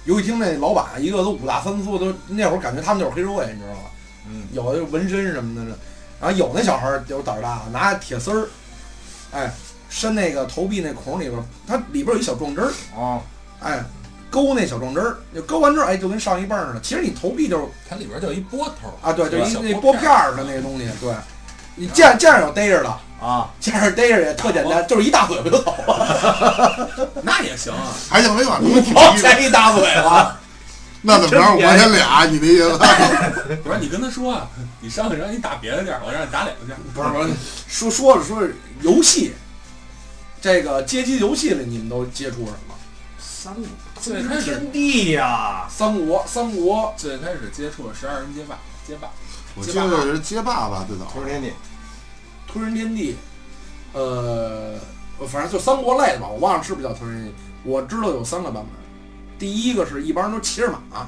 [0.06, 3.82] 游戏厅那老板一个都五大三粗，都那会儿感觉他们就是黑社会，你知道吗？
[4.30, 5.78] 嗯，有的就纹身什么的，
[6.22, 8.48] 然后有那小孩儿就胆儿大，拿铁丝儿，
[9.32, 9.54] 哎，
[9.90, 13.22] 伸那个投币那孔里边儿，它里边儿有一小撞针儿，哦，
[13.60, 13.84] 哎，
[14.30, 16.80] 勾那小撞针儿，就勾完之后，哎，就跟上一泵似的。
[16.82, 21.14] 其实你投币就是它里边就一波头儿，啊，对，就一那拨片拨片儿的那个东西，对。
[21.76, 22.90] 你见见着有逮着的，
[23.26, 26.90] 啊，见着逮着也特简单，就是一大嘴巴就走了，
[27.24, 27.94] 那也行啊。
[28.10, 30.38] 还行没往那五个体毛育钱一大嘴巴。
[31.06, 31.56] 那怎么着？
[31.56, 32.78] 五块钱俩，你的意思？
[33.62, 34.48] 不是你跟他说啊，
[34.80, 36.78] 你上去让你打别的地儿，我让你打两个地儿。
[36.94, 37.34] 不是不是，
[37.68, 39.34] 说说着说着游戏，
[40.42, 42.74] 这个街机游戏里你们都接触什么？
[43.20, 43.54] 三
[44.00, 48.58] 最开始天地呀，三国，三国最开始接触了十二人街霸，
[48.88, 49.10] 街霸
[49.56, 51.06] 我记得是街霸吧，最早。
[51.06, 51.54] 吞天地，
[52.48, 53.16] 吞人天地，
[53.94, 54.76] 呃，
[55.28, 57.36] 反正就三国类的吧，我忘了是不是叫吞人天地。
[57.64, 58.74] 我知道有三个版本，
[59.38, 61.08] 第一个是一帮人都骑着马，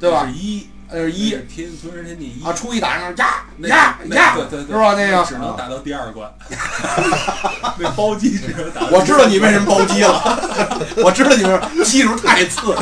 [0.00, 0.32] 对吧是？
[0.32, 4.94] 一那是一天吞人天地一啊，初一打上呀那呀那呀，对对对，是吧？
[4.94, 6.32] 那个只能打到第二关，
[7.78, 8.88] 那包机只能打到。
[8.90, 10.22] 我知道你为什么包机了，
[11.02, 12.76] 我知道你们技术太次。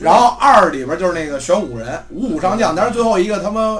[0.00, 3.78] 然后二里边就是那个选五人，五虎上将，但是最后一个他妈，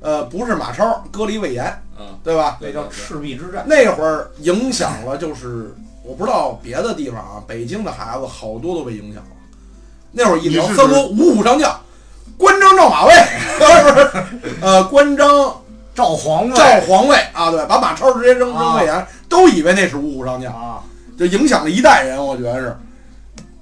[0.00, 1.64] 呃，不是马超，割离魏延，
[1.96, 2.58] 啊，对吧？
[2.60, 3.64] 那叫赤壁之战。
[3.66, 9.30] 那会儿影响了，就是我不知道别的地方啊，北京的孩子好多都被影响了。
[10.12, 11.80] 那会儿一聊三国五虎上将，
[12.36, 13.12] 关张赵马魏，
[13.58, 14.24] 不是，
[14.60, 15.28] 呃，关张
[15.94, 20.52] 赵皇位赵黄魏啊，对，把马超直接扔扔魏延，都以为那是五虎上将。
[20.52, 20.82] 啊，
[21.16, 22.76] 就影响了一代人，我觉得是。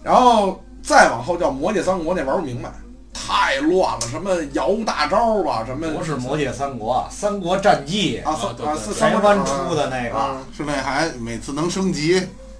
[0.02, 2.70] 然后再往后叫《魔界三国》，那玩不明白，
[3.12, 12.14] 太乱了，什么摇大招吧，什么不是《魔界三国》，《三国战记啊，啊三啊对对四三国出的那个，啊，是那还每次能升级，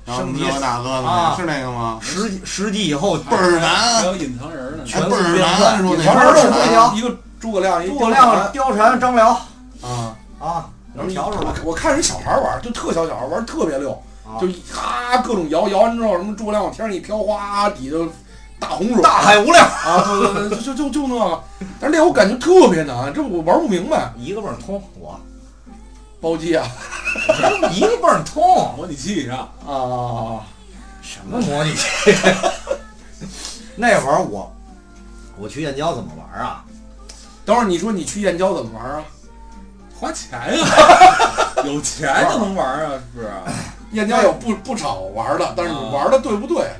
[0.06, 1.98] 升级这个那个啊的，是那个吗？
[2.02, 9.28] 十十级以后倍儿还难，有隐藏人呢，全倍儿难，部变换说那全全个是这条一个诸葛亮，一诸葛亮、貂蝉、张辽
[9.80, 17.96] 啊，啊，能调出来我我看人小孩玩，就特小小孩玩，特别溜，啊就一咔各种摇，摇完之后什么诸葛亮往天上一飘，哗底下
[18.60, 21.42] 大洪水，大海无量，啊，对对对，就就就那个，
[21.80, 25.18] 但是那我感觉特别难，这我玩不明白，一个味儿通，我
[26.20, 26.66] 包机啊
[27.72, 28.42] 一个味儿通，
[28.76, 30.42] 模拟器上啊，
[31.00, 32.14] 什么模拟器？
[33.76, 34.52] 那会儿我
[35.38, 36.64] 我去燕郊怎么玩啊？
[37.44, 39.04] 等会儿你说你去燕郊怎么玩啊？
[39.98, 40.66] 花钱呀，
[41.64, 43.30] 有钱就能玩啊，是不是？
[43.92, 46.70] 燕郊有不不少玩的，但是你玩的对不对？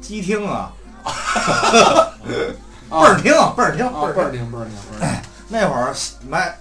[0.00, 0.72] 机厅啊，
[1.04, 2.12] 啊
[2.90, 4.30] 倍儿听，倍儿听，啊，倍倍儿听。
[4.30, 4.74] 倍儿听倍儿听
[5.48, 5.94] 那会儿
[6.28, 6.56] 买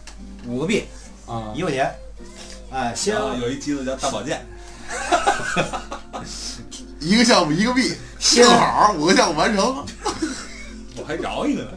[0.48, 0.88] 五个币
[1.26, 1.52] 啊！
[1.56, 1.96] 一块钱，
[2.72, 4.46] 哎，先有一机子叫大保健，
[7.00, 9.86] 一个项目一个币，先正好五个项目完成。
[10.98, 11.72] 我还饶一个呢。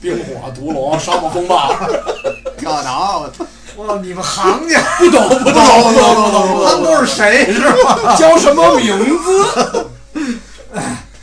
[0.00, 1.72] 冰火毒龙、沙漠风暴，
[2.58, 3.44] 跳蚤，我操！
[3.78, 8.16] 哇，你们行家 不懂不懂不懂不懂不懂，他们都是谁是吧？
[8.16, 9.86] 叫什么名字？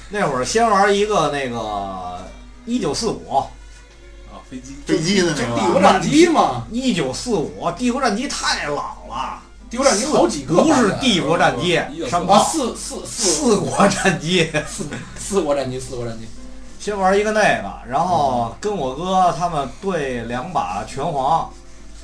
[0.09, 2.17] 那会儿先玩一个那个
[2.65, 3.37] 一九四五，
[4.31, 4.75] 啊，飞机。
[4.85, 5.55] 飞机的这那个。
[5.55, 8.75] 吧，帝国战机嘛，一九四五帝国战机太老
[9.09, 13.29] 了，帝国战机好几个，不是帝国战机1945，啊，山炮四四四。
[13.29, 14.49] 四国战机。
[14.65, 14.85] 四
[15.19, 16.25] 四国战机，四国战机
[16.85, 21.49] 先玩一个那个，然后跟我哥他们对两把拳皇，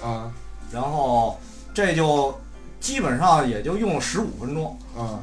[0.03, 0.33] 啊。
[0.71, 1.39] 然后
[1.71, 2.35] 这就
[2.79, 5.21] 基本上也就用了十五分钟，啊！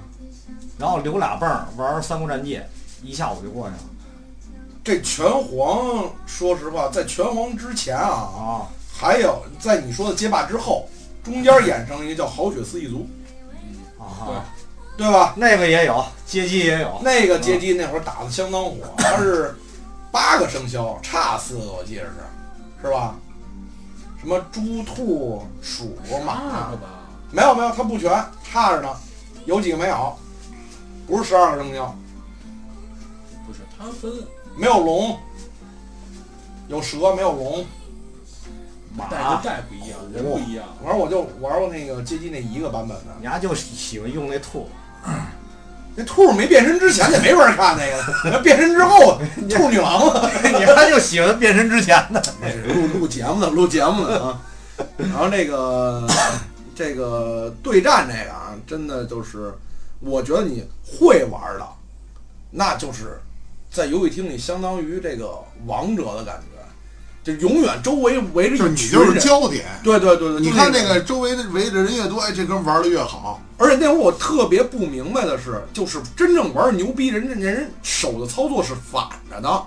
[0.79, 2.61] 然后留俩泵儿玩三国战记，
[3.03, 3.81] 一下午就过去了。
[4.85, 8.66] 这拳皇，说实话，在拳皇之前啊，啊。
[8.97, 10.88] 还有在你说的街霸之后，
[11.25, 13.09] 中间衍生一个叫好血四一族，
[13.99, 14.44] 啊，
[14.99, 15.33] 对吧？
[15.37, 19.55] 那个也有，街机也有，那个街机那会儿打的相当火， 它是
[20.11, 22.09] 八个生肖，差四个我记得是，
[22.83, 23.15] 是吧？
[24.21, 26.73] 什么猪、兔、鼠、马？，
[27.31, 28.11] 没有没有，它不全，
[28.43, 28.89] 差着呢，
[29.47, 30.19] 有几个没有，
[31.07, 31.97] 不是十二个生肖，
[33.47, 34.13] 不是，它分
[34.57, 35.17] 没有龙，
[36.67, 37.65] 有蛇没有龙。
[38.97, 40.67] 马带跟带不一样，人不一样。
[40.83, 44.69] 反正我就玩过那个街机那一个版本的，你丫就喜欢用那兔，
[45.95, 50.31] 那兔没变身之前就没法看那个，那变身之后 兔女郎了。
[50.45, 52.23] 你还就喜欢变身之前的。
[52.69, 54.41] 录录节目的，录节目的啊。
[54.97, 56.07] 然后那个
[56.77, 59.53] 这个对战这个啊，真的就是，
[59.99, 61.67] 我觉得你会玩的，
[62.53, 63.21] 那就是
[63.69, 66.58] 在游戏厅里相当于这个王者的感觉，
[67.37, 69.19] 就永远周围围着你就是。
[69.21, 69.67] 焦点。
[69.83, 73.43] 对对对对，你看那那个周围的围着人越多，哎，这哥们玩的越好。
[73.57, 79.49] 而且那会儿我特别不明白的是，就是真正玩牛逼人，人家人手的操作是反着的。
[79.49, 79.67] 啊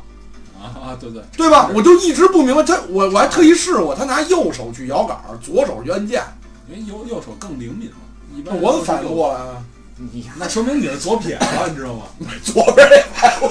[0.61, 1.69] 啊，对对，对吧？
[1.73, 6.23] 我就一直不明白他，我我还特意试过，他拿右手去摇杆，左手去按键，
[6.69, 7.97] 因为右右手更灵敏嘛。
[8.35, 9.63] 一般我怎么反应过来啊？
[10.13, 12.03] 你那说明你是左撇子，你知道吗？
[12.43, 13.49] 左边也拍我，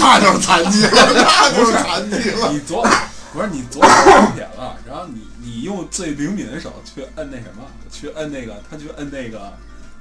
[0.00, 2.50] 那就是残疾了，那就是残疾了。
[2.50, 2.84] 你左
[3.32, 9.52] 不是你左手左撇了，然后你你用最灵敏的手去摁那什么，去摁那个，他去摁那个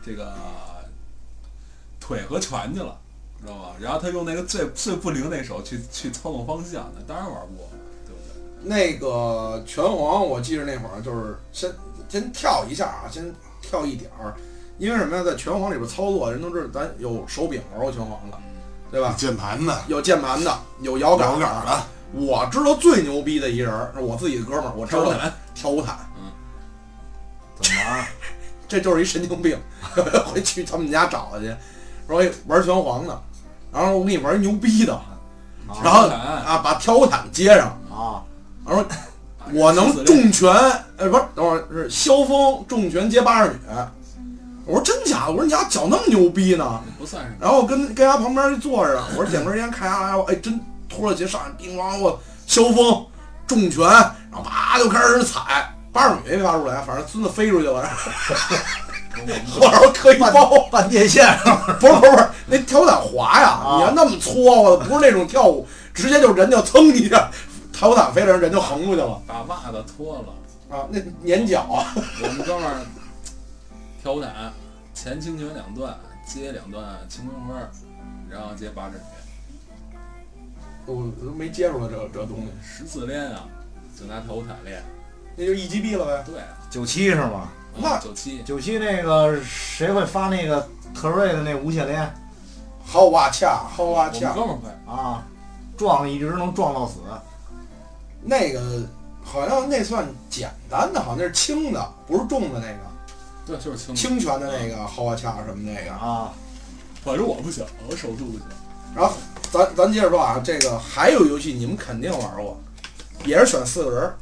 [0.03, 0.33] 这个
[1.99, 2.97] 腿和拳去了，
[3.41, 3.75] 知道吧？
[3.79, 7.69] 然后他用那个最最不灵那手去去操纵方向，那当然玩不过，
[8.07, 8.67] 对不对？
[8.67, 11.71] 那个拳皇，我记着那会儿就是先
[12.09, 13.31] 先跳一下啊，先
[13.61, 14.33] 跳一点儿，
[14.79, 15.23] 因为什么呀？
[15.23, 18.37] 在拳皇里边操作，人都知道咱有手柄玩过拳皇的，
[18.91, 19.13] 对吧？
[19.17, 25.95] 键盘的，有键盘的，有摇杆摇杆的，我知道最牛逼的一人儿是我自己的哥们儿，我知道跳舞毯，跳舞毯，
[27.61, 28.07] 怎么玩？
[28.67, 29.59] 这就是一神经病，
[30.25, 31.55] 回去他们家找他去，
[32.07, 33.19] 说哎玩拳皇呢，
[33.71, 34.99] 然后我给你玩一牛逼的，
[35.83, 38.21] 然后啊把跳舞毯接上，啊，
[38.65, 38.83] 然后
[39.53, 40.51] 我能重拳，
[40.97, 43.57] 呃不是，等会儿是萧峰重拳接八十米，
[44.69, 45.31] 我说真假的？
[45.31, 46.79] 我说你家脚那么牛逼呢？
[46.97, 53.05] 不算是然后我跟跟家旁边就坐着，我说点根烟看下来，我哎真脱了鞋上来，叮咣我萧峰
[53.47, 61.27] 重拳，然后啪就开始踩，八十米没发出来，反正孙子飞出去了，后 边我磕一包，半电线，
[61.79, 67.29] 不是不是不是，那跳伞滑呀，啊你要那么搓我不是那种跳舞，直接就人就噌一下，
[67.73, 70.25] 跳伞飞了，人就横出去了把袜子脱了。
[70.69, 71.89] 啊，那粘脚啊，
[72.21, 72.75] 我们哥们儿
[74.01, 74.51] 跳舞毯
[74.93, 77.69] 前倾拳两段，接两段轻功分，
[78.29, 79.95] 然后接八指拳，
[80.85, 83.45] 我都没接触过这这东西，十次练啊，
[83.97, 84.81] 就拿跳舞毯练。
[85.35, 86.23] 那就一击毙了呗。
[86.25, 87.49] 对，九七是吗？
[87.77, 92.13] 那九七九七那个谁会发那个特瑞的那无限连
[92.83, 95.25] 好哇恰，好哇我们恰，哥们儿会，啊？
[95.77, 96.99] 撞一直能撞到死，
[98.21, 98.83] 那个
[99.23, 102.88] 好像那算简单的，好像那是轻的，不是重的那个。
[103.49, 103.95] 对，就是轻。
[103.95, 106.31] 轻拳的那个好哇恰什么那个，啊，
[107.03, 108.41] 反正我不行，我手速不行。
[108.95, 109.13] 然后
[109.51, 112.59] 咱咱接着说啊，这个还有游戏你们肯定玩过，
[113.25, 114.15] 也是选四个人儿，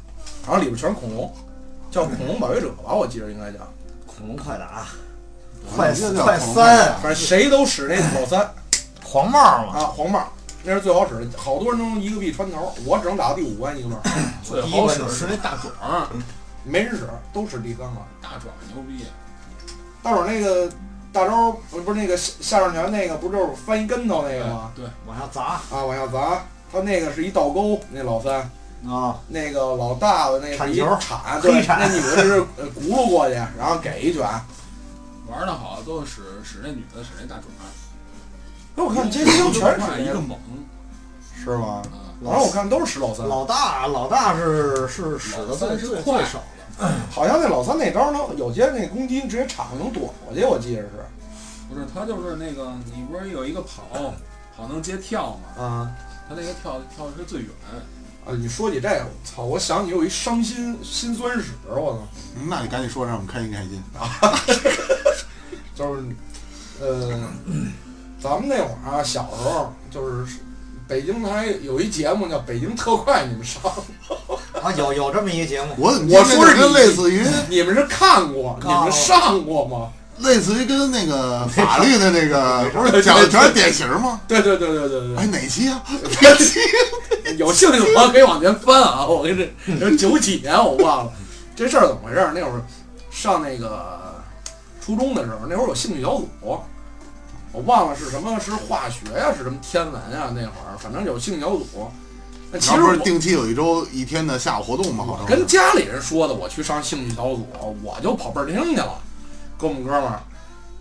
[0.46, 1.32] 然后里边全是恐龙，
[1.90, 3.58] 叫恐龙保卫者吧，我记得应该叫，
[4.06, 4.86] 恐龙快打，
[5.74, 8.50] 快快三，反正谁都使那老三
[9.04, 10.22] 黄帽嘛，啊，黄帽
[10.62, 13.96] 那是最好使的，好多人都用一个币穿头，我只能打到第五关 一个帽，
[14.42, 16.08] 最好使是那大壮儿，
[16.68, 18.00] 没人使，都使第三个。
[18.20, 19.04] 大壮儿牛逼。
[20.02, 20.70] 大爪那个
[21.12, 24.70] 大招不不是那个下下上拳那个，不就是翻一跟头那个吗？
[24.76, 28.50] 对，往下砸啊，往下砸，他那个是一倒钩，那老三。
[28.86, 34.22] 啊，那个老大的那是一铲球 铲，对，铲那女的是呃轱辘过去，然后给一拳。
[35.26, 37.66] 玩的好都使使那女的使那大爪儿，
[38.76, 40.38] 那我看街机都全是一个猛
[41.34, 41.82] 是吗？
[41.90, 42.06] 啊。
[42.24, 46.57] 反正我看都是使老三，老大老大是是使的最少的，
[47.10, 50.88] 好像那老三那招能有些那攻击直接铲能躲过去，我记着是。
[51.68, 54.14] 不是，他就是那个，你不是有一个跑，
[54.56, 55.62] 跑能接跳吗？
[55.62, 55.90] 啊
[56.28, 57.48] 他那个跳跳的是最远，
[58.26, 58.36] 啊！
[58.36, 59.42] 你说起这个，我操！
[59.42, 61.98] 我想起有一伤心心酸史，我操！
[62.36, 64.04] 嗯那你赶紧说，让我们开心开心啊。
[65.74, 66.02] 就是，
[66.80, 67.18] 呃，
[68.20, 70.38] 咱们那会儿啊，小时候就是
[70.88, 73.60] 北京台有一节目叫《北京特快》，你们上，
[74.62, 79.90] 啊，有有这么一个节目，我我说是跟类似于你们是看过，你们上过吗？
[80.20, 84.18] 类似于跟那个 法律的那个 不是讲的全是典型吗？
[84.26, 85.80] 对对对对对对哎，哪期啊？
[86.22, 86.58] 哪期？
[87.36, 89.46] 有兴趣的朋友可以往前翻啊，我跟这
[89.78, 91.12] 这九几年我忘了
[91.54, 92.32] 这事儿怎么回事儿。
[92.34, 92.62] 那会儿
[93.10, 94.14] 上那个
[94.80, 96.58] 初中的时候，那会儿有兴趣小组，
[97.52, 101.90] 我忘了是什么是化学呀、是什么天文呀、那会儿反正有兴趣小组。
[102.50, 105.04] 那其实我定期有一周一天的下午活动吗？
[105.06, 107.46] 好像跟家里人说的，我去上兴趣小组，
[107.82, 108.98] 我就跑倍儿厅去了，
[109.58, 110.20] 跟我们哥们儿。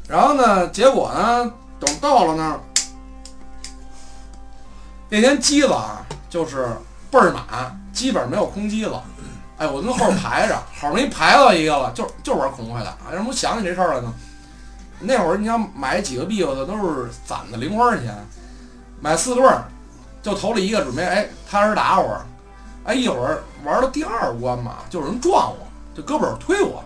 [0.07, 2.59] 然后呢，结果呢，等到了那儿，
[5.09, 6.69] 那天机子啊，就是
[7.11, 9.03] 倍儿满，基本没有空机了。
[9.57, 12.95] 哎，我跟后边排着，好容易排到一个了，就就玩恐怖快打。
[13.09, 14.13] 为什么我想起这事儿来呢？
[14.99, 18.15] 那会儿你想买几个币，我操，都是攒的零花钱，
[18.99, 19.63] 买四对儿，
[20.21, 22.25] 就投了一个，准备哎踏实打会儿。
[22.83, 26.83] 哎，一会儿玩到第二关嘛，就有人撞我，就胳膊肘推我。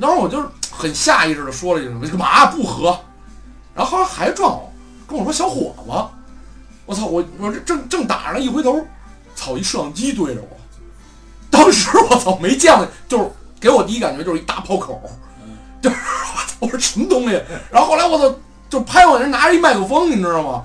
[0.00, 2.98] 当时我就是很下意识的说了一句：“干嘛不和？”
[3.74, 4.72] 然后后来还撞我，
[5.06, 5.82] 跟我说：“小伙子，
[6.84, 7.06] 我操！
[7.06, 8.84] 我我这正正打着呢，一回头，
[9.34, 9.56] 操！
[9.56, 10.56] 一摄像机对着我。
[11.50, 15.00] 当时我操没见过，就是给我第一感觉就是一大炮口，
[15.80, 15.96] 就是
[16.62, 17.42] 我说什么东西？
[17.70, 18.32] 然后后来我操，
[18.70, 20.62] 就拍我人拿着一麦克风，你知道吗？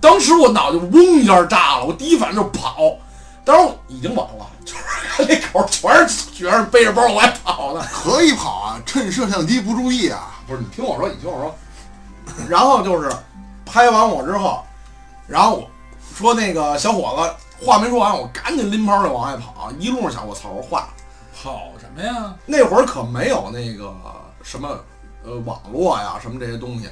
[0.00, 2.76] 当时我脑袋嗡一下炸了，我第一反应就是跑。
[3.44, 7.80] 当时我已经晚了，就是那口全是学生背着包往外跑的。
[7.92, 10.40] 可以跑啊，趁摄像机不注意啊。
[10.46, 11.54] 不是你听我说，你听我说。
[12.48, 13.10] 然后就是
[13.66, 14.64] 拍完我之后，
[15.26, 15.68] 然后我
[16.16, 19.72] 说那个小伙子话没说完，我赶紧拎包就往外跑。
[19.78, 20.88] 一路上想，我操，我坏了。
[21.42, 22.32] 跑什么呀？
[22.46, 23.92] 那会儿可没有那个
[24.42, 24.68] 什么
[25.24, 26.88] 呃网络呀什么这些东西，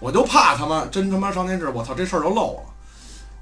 [0.00, 2.62] 我就怕他妈真他妈上电视，我操这事儿就漏了。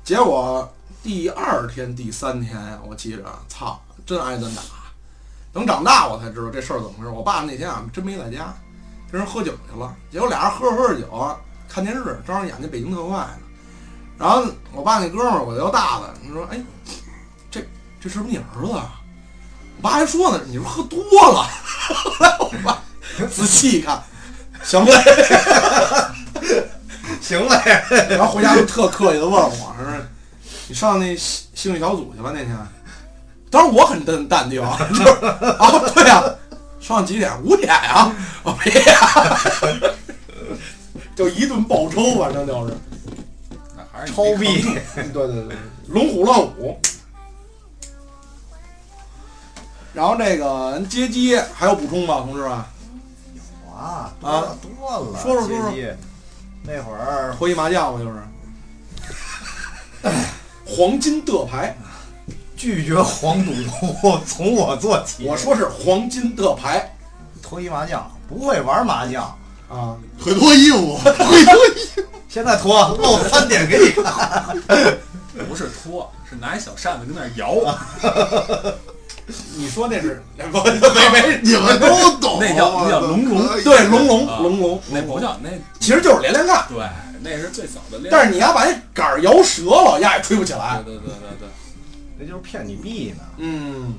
[0.02, 0.70] 结果
[1.02, 2.56] 第二天、第三天，
[2.86, 4.62] 我记着，操，真挨顿打。
[5.52, 7.10] 等长大我才知道这事儿怎么回事。
[7.10, 8.52] 我爸那天啊真没在家，
[9.10, 9.94] 跟人喝酒去了。
[10.10, 13.38] 结果俩人喝着喝着酒，看电视，正好演那《北京特快》呢。
[14.18, 16.60] 然后我爸那哥们儿，我叫大的，你说，哎，
[17.50, 17.60] 这
[18.00, 19.00] 这是不是你儿子啊？
[19.78, 20.98] 我爸还说呢，你是不是喝多
[21.32, 21.48] 了？
[21.88, 22.82] 后 来我爸
[23.28, 24.02] 仔细一看，
[24.64, 24.92] 行嘞。
[27.20, 30.06] 行嘞，然后回家就特客气的问我，说是
[30.68, 32.54] 你上那兴兴趣小组去吧那天？
[33.50, 34.60] 当时我很淡淡定，
[34.90, 36.22] 就是啊，对呀、
[36.80, 37.32] 上几点？
[37.42, 38.12] 五点呀、
[38.42, 39.40] 我别呀，
[41.16, 42.74] 就一顿暴抽，反正就是，
[43.76, 44.62] 那还是超没逼
[44.94, 45.56] 对对对，
[45.88, 46.78] 龙虎乱舞。
[49.94, 52.58] 然后这个人接机还有补充吗，同志们？
[53.84, 54.70] 啊，多啊了多
[55.12, 55.96] 了，说说说说
[56.62, 58.14] 那会儿脱衣麻将嘛，就是。
[60.66, 61.76] 黄金的牌，
[62.56, 65.26] 拒绝黄赌毒，从我做起。
[65.26, 66.96] 我说是黄金的牌
[67.42, 69.24] 脱衣麻将，不会玩麻将，
[69.68, 71.44] 啊，会脱衣服， 会脱衣
[71.94, 72.02] 服。
[72.28, 74.56] 现在脱露三点给你看。
[75.48, 77.54] 不是脱，是拿一小扇子跟那儿摇。
[79.56, 80.58] 你说那是不
[80.94, 81.88] 没没你们都
[82.18, 85.48] 懂，那叫那叫龙龙对龙龙啊龙龙那不叫那，
[85.80, 86.86] 其实就是连连看，对，
[87.22, 88.10] 那是最早的练。
[88.10, 90.82] 但是你要把那杆儿摇折了，压也吹不起来。
[90.84, 91.48] 对对对对对，
[92.18, 93.24] 那就是骗你币呢。
[93.38, 93.94] 嗯，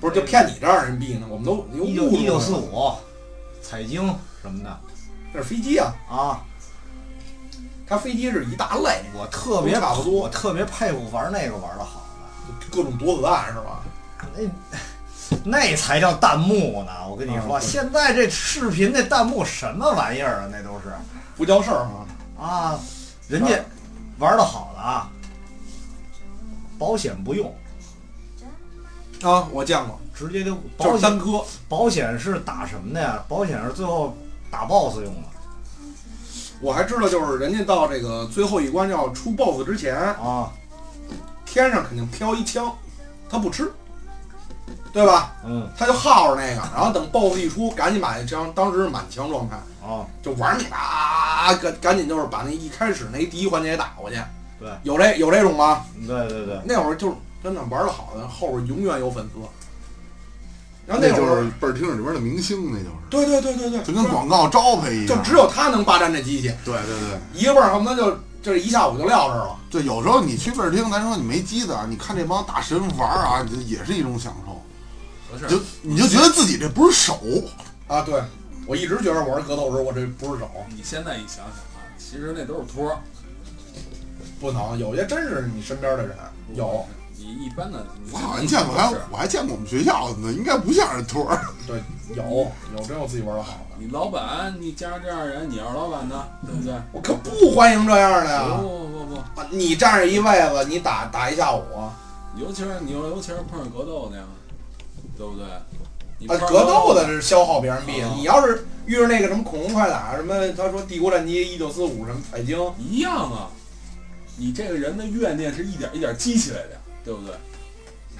[0.00, 1.26] 不是就骗你这样人币呢？
[1.28, 2.92] 我们都你一九一九四，五，
[3.62, 4.06] 彩晶
[4.40, 4.80] 什么的
[5.34, 6.40] 那是飞机啊，啊，
[7.86, 12.02] 它飞机是一大类，我特别都差不多我特别佩服玩那个玩的好
[12.48, 13.82] 的，各种夺子弹是吧？
[14.34, 16.92] 那那才叫弹幕呢。
[17.08, 20.48] 我跟你说，现在这视频那弹幕什么玩意儿啊？
[20.50, 20.92] 那都是
[21.36, 22.06] 不叫事儿啊。
[22.38, 22.80] 啊，
[23.28, 23.58] 人家
[24.18, 25.08] 玩的好的啊，
[26.78, 27.54] 保险不用，
[29.22, 31.44] 啊，我见过，直接就就保险是单颗。
[31.68, 33.22] 保险是打什么的呀？
[33.28, 34.16] 保险是最后
[34.50, 35.28] 打 BOSS 用的
[36.60, 40.50] 我还知道，就是人家到这个最后一关要出 BOSS 之前，啊，
[41.46, 42.74] 天上肯定飘一枪，
[43.28, 43.72] 他不吃，
[44.92, 45.32] 对吧？
[45.44, 54.16] 嗯他就耗着那个，然后等 BOSS 一出，赶紧把那枪，当时是满枪状态，啊，就玩命啊，赶赶紧就是把那一开始那第一环节打过去。
[54.58, 55.84] 对，有这有这种吗？
[56.06, 59.40] 对对对，那会儿就是真的玩的好的，后边永远有粉丝。
[60.86, 65.06] 然后那就会儿是，倍儿听里边的明星，那就是，对对对对对，就跟广告招牌一样。
[65.06, 69.56] 就只有他能霸占这机器，对对对，一个味儿恨不得就这一下午就撂这儿了。
[69.70, 74.60] 对有时候你去倍儿厅，咱说你没机子啊，你看这帮大神玩啊，也是一种享受。
[75.48, 77.18] 就你就觉得自己这不是手，
[77.86, 78.22] 啊，对，
[78.66, 82.98] 我一直觉得玩格斗时候我这不是手，你现在一想想啊，其实那都是托儿。
[84.40, 86.16] 不能，有些真是你身边的人
[86.54, 86.86] 有，
[87.18, 91.38] 你一般的，你我好像见过，还是我还见过我们学校的呢，应该不像是托儿。
[91.66, 91.78] 对，
[92.16, 96.72] 有有真有自己玩的好的，你老板，你加上这样人，你要是老板呢，对不对？
[96.92, 98.58] 我可不欢迎这样的呀。
[98.62, 101.92] 不不不不，啊你站着一位子，你打打一下午，啊，
[102.34, 104.26] 尤其是你尤其是碰上格斗那样，
[105.20, 105.44] 对不对？
[106.18, 108.10] 你格斗的是消耗别人币啊。
[108.16, 113.48] 你要是遇着那个什么恐龙快打，什么他说帝国战机一九四五什么彩晶，一样啊，
[114.38, 117.34] 你这个人的怨念是一点一点积起来的，对不对？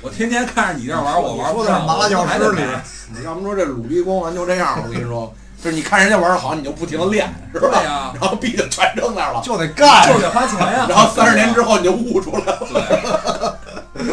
[0.03, 2.63] 我天天看着你这样玩，我玩不上，麻辣教我还得师里
[3.19, 5.33] 你要不说这鲁逼光环就这样，我跟你说，
[5.63, 7.69] 就是你看人家玩的好，你就不停的练，是吧？
[7.71, 10.87] 对呀，然后币就全扔那儿了，就得干就，得花钱呀。
[10.89, 13.59] 然后三十年之后你就悟出来了。
[13.95, 14.07] 对，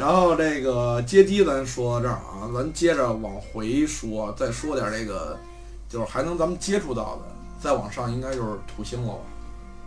[0.00, 5.38] 然后这个街机咱说到这儿啊，咱接着往回说，再说点这个，
[5.90, 7.22] 就是还能咱们接触到的，
[7.62, 9.20] 再往上应该就是土星了吧？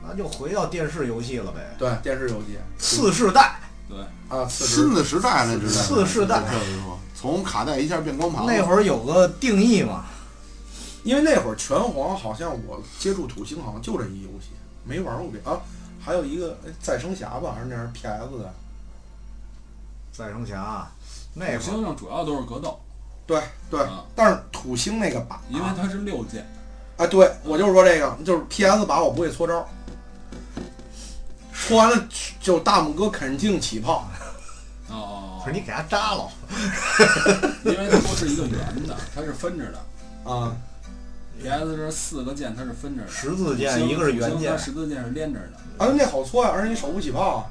[0.05, 1.75] 那就回到电视游戏了呗。
[1.79, 2.59] 对，电视游戏。
[2.77, 3.55] 次世代。
[3.89, 3.97] 对，
[4.29, 5.47] 啊，次新时的时代。
[5.67, 6.43] 次世代。
[6.43, 8.45] 确实说，从卡带一下变光盘。
[8.45, 10.05] 那会儿有个定义嘛，
[11.03, 14.49] 因为那会儿拳皇好像我接触土星好像就这一游戏，
[14.85, 15.59] 没玩过别啊，
[15.99, 18.53] 还有一个哎再生侠吧，还是那是 PS 的，
[20.13, 20.87] 再生侠
[21.33, 22.79] 那会儿土星上主要都是格斗，
[23.25, 26.47] 对对，啊但是土星那个把，因为它是六键，
[26.97, 29.67] 哎，对我就是说这个，就是 PS 把我不会搓招，
[31.51, 32.07] 搓完了
[32.39, 34.07] 就大拇哥肯定起泡，
[34.89, 36.29] 哦不是你给它扎了，
[37.65, 40.31] 因为它不是一个圆的，它是分着的。
[40.31, 40.55] 啊
[41.41, 45.83] ，PS 是四个键，它是分着的，十字键一个是圆键土星它十字键是连着的。
[45.83, 47.45] 啊那好搓呀，而且你手不起泡啊。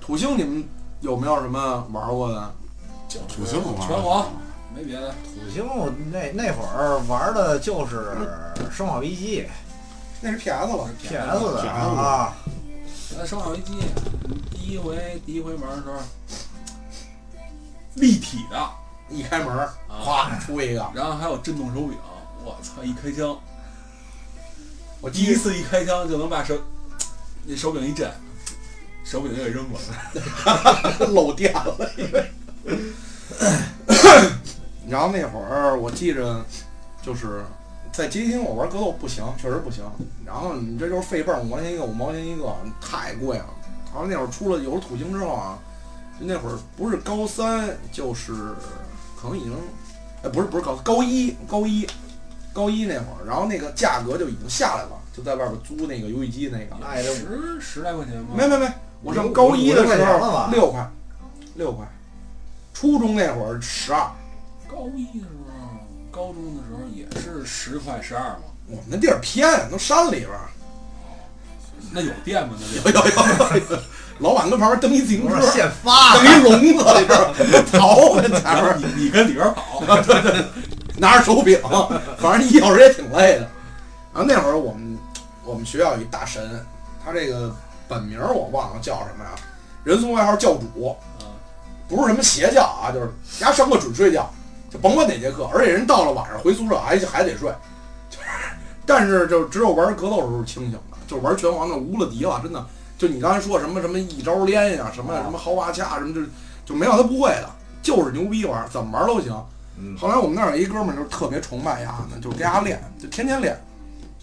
[0.00, 0.64] 土星你们
[1.00, 2.54] 有没有什么玩过的？
[3.08, 4.26] 就土星我玩拳皇
[4.74, 5.64] 没别的，土星
[6.10, 8.16] 那那会儿玩的就是
[8.70, 9.46] 《生化危机
[10.20, 12.36] 那是 PS 吧？》PS 的啊，
[13.16, 13.78] 呃，生化危机
[14.50, 15.94] 第一回第一回玩的时候，
[17.94, 18.68] 立体的，
[19.08, 20.84] 一开门，啊哗出一个。
[20.94, 21.96] 然后还有震动手柄，
[22.44, 22.82] 我操！
[22.82, 23.38] 一开枪，
[25.00, 26.54] 我第一次一开枪就能把手
[27.44, 28.10] 那手柄一震，
[29.08, 29.78] 手柄就给扔了。
[31.14, 32.26] 漏电了，因为。
[34.88, 36.44] 然后那会儿我记着，
[37.02, 37.44] 就是
[37.92, 39.84] 在街机厅我玩格斗不行，确实不行。
[40.24, 43.46] 然后你这就是废泵，五毛钱一个，五毛钱一个，太贵了。
[43.92, 45.58] 然后那会儿出了有了土星之后啊，
[46.20, 48.32] 就那会儿不是高三就是
[49.20, 49.52] 可能已经，
[50.24, 51.86] 哎不是不是高高一高一
[52.52, 56.76] 高一那会儿，然后那个价格就已经下来了，就在外边租那个游戏机那个。
[57.02, 58.34] 十十来块钱吗？
[58.36, 58.70] 没没没，
[59.02, 60.90] 我上高一的时候六块，
[61.54, 61.86] 六块，
[62.74, 64.00] 初中那会儿十二。
[64.68, 65.78] 高一的时候，
[66.10, 68.42] 高中的时候也是十块十二嘛。
[68.68, 70.50] 我们那地儿偏，都山里边儿。
[71.92, 72.54] 那有电吗？
[72.84, 73.78] 那有有有，
[74.18, 77.32] 老板跟旁边蹬一自行车，现发蹬一笼子，里边儿
[77.70, 79.80] 跑跟前面儿你你跟里边跑，
[80.98, 81.60] 拿着手柄，
[82.18, 83.48] 反正一小时也挺累的。
[84.12, 84.98] 然后那会儿我们
[85.44, 86.66] 我们学校有一大神，
[87.04, 87.54] 他这个
[87.88, 89.30] 本名我忘了叫什么呀，
[89.84, 91.26] 人送外号教主，嗯
[91.88, 93.08] 不是什么邪教啊，就是
[93.38, 94.28] 家上课准睡觉，
[94.70, 97.48] 就甭管哪节课，而且人到了晚上回宿舍还还得睡，
[98.10, 98.26] 就是，
[98.84, 102.64] 但是就只有玩格斗的时候清醒的，就玩拳皇那无了敌了，真的。
[102.98, 106.22] 就你刚才说什么什么一招连呀，什么什么豪华恰什么，就
[106.64, 107.50] 就没有他不会的，
[107.82, 109.32] 就是牛逼玩，怎么玩都行。
[109.78, 113.56] 嗯后来我们那儿有一哥们儿，就是特别崇拜丫呢，就跟丫练，就天天练，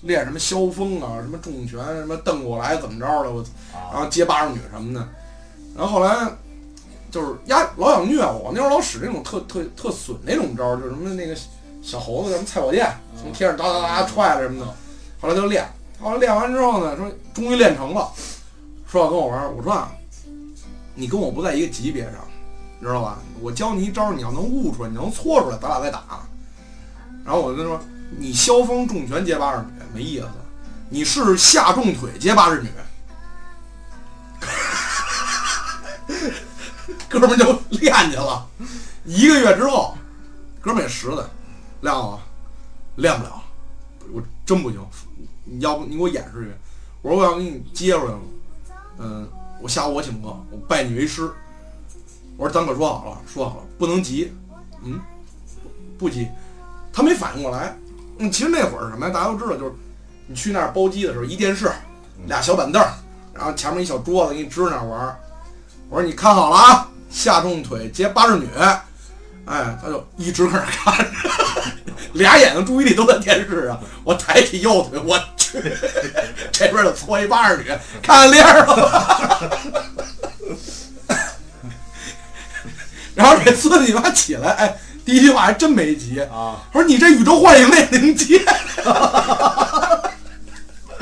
[0.03, 3.43] 练什么萧峰啊，什么重拳，什么瞪过来怎么着的，我
[3.91, 5.07] 然后接巴掌女什么的。
[5.75, 6.31] 然后后来
[7.09, 11.35] 就是呀老想虐我，那时候老使那种特特特损那种招儿，就是什么那个
[11.81, 14.73] 小猴子什么菜火箭，从天上哒哒哒踹了什么的。
[15.19, 15.65] 后来就练，
[15.99, 18.11] 后来练完之后呢，说终于练成了，
[18.85, 19.91] 说要跟我玩儿，我说啊，
[20.95, 22.15] 你跟我不在一个级别上，
[22.79, 23.19] 你知道吧？
[23.41, 26.03] 我教你一招儿，你要能悟出来，你能搓出来，咱俩再打。
[27.25, 27.79] 然后我就跟他说，
[28.17, 30.27] 你萧峰重拳接八十女没意思，
[30.89, 32.69] 你是下重腿接八十女。
[37.07, 38.47] 哥们就练去了，
[39.05, 39.95] 一个月之后，
[40.59, 41.23] 哥们也实在，
[41.81, 42.17] 亮子
[42.95, 43.43] 练不了，
[44.11, 44.83] 我真不行，
[45.43, 46.51] 你要不你给我演示去？
[47.03, 48.19] 我说我要给你接出来了，
[48.97, 49.29] 嗯，
[49.61, 51.31] 我下午我请客，我拜你为师。
[52.35, 54.33] 我说咱可说好了，说好了不能急，
[54.83, 54.99] 嗯，
[55.99, 56.27] 不急，
[56.91, 57.77] 他没反应过来。
[58.17, 59.13] 嗯，其实那会儿什么呀？
[59.13, 59.73] 大家都知道，就是
[60.27, 61.71] 你去那儿包机的时候，一电视，
[62.27, 62.87] 俩小板凳儿，
[63.33, 65.19] 然后前面一小桌子，给你支那儿玩儿。
[65.89, 68.47] 我说你看好了啊，下重腿接八十女，
[69.45, 71.05] 哎，他就一直搁那儿看着，
[72.13, 73.79] 俩眼睛注意力都在电视上。
[74.03, 75.61] 我抬起右腿，我去，
[76.51, 77.65] 这边就搓一八十女，
[78.01, 79.51] 看脸儿了。
[83.13, 88.39] 然后这孙子你妈起来，哎，第一句话还真没急，啊，他说你这宇宙幻影也能接？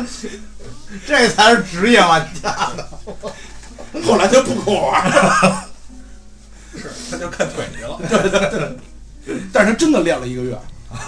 [1.07, 2.71] 这才是职业玩家。
[4.05, 5.65] 后来就不跟我玩了。
[6.75, 7.99] 是他就看腿去了。
[8.09, 8.77] 对对对
[9.51, 10.57] 但是他真的练了一个月，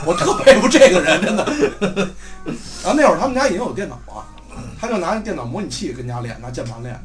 [0.05, 1.45] 我特佩服这个人，真的。
[2.83, 4.25] 然后那会儿他们家已经有电脑了，
[4.79, 6.99] 他就拿电脑模拟器跟家练，拿键盘练，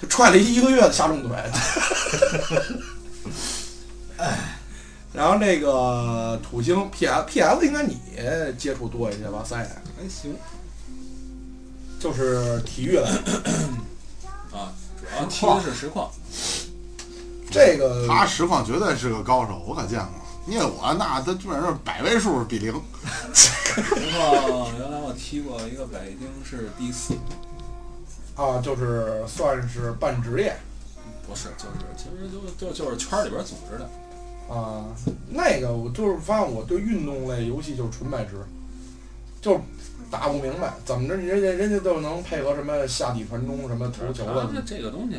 [0.00, 1.36] 就踹了一个月的下重腿。
[5.12, 7.98] 然后那个土星 PS PS 应该你
[8.58, 9.42] 接触多一些吧？
[9.44, 10.34] 三爷还行
[11.98, 13.04] 就是体育类，
[14.52, 16.10] 啊，主要踢的是实况。
[17.50, 20.10] 这个他实况绝对是个高手，我可见过。
[20.46, 22.72] 因为我那他基本上是百位数比零，
[23.34, 27.14] 实况原来我踢过一个北京市第四，
[28.36, 30.56] 啊，就是算是半职业。
[31.26, 32.38] 不是，就是其实就
[32.68, 33.90] 就就是圈里边组织的。
[34.54, 34.84] 啊，
[35.28, 38.30] 那个我就是发现我对运动类游戏就是纯白痴，
[39.40, 39.60] 就是
[40.10, 45.16] 打不明白怎么着，人家人家都能配合什么下底传中、什么投球了它，这个东西，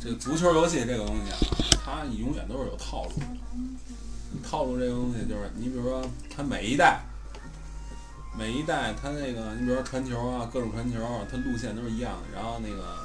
[0.00, 1.36] 这个足球游戏这个东西啊，
[1.84, 3.12] 它永远都是有套路。
[4.42, 6.02] 套路这个东西就是，你比如说
[6.34, 7.00] 它每一代，
[8.36, 10.98] 每一代它那个，你比如说传球啊，各种传球，
[11.30, 12.96] 它路线都是一样的，然后那个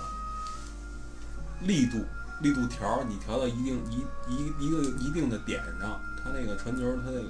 [1.67, 1.97] 力度
[2.41, 3.97] 力度条你调到一定一
[4.31, 7.29] 一一个一定的点上，它那个传球它那个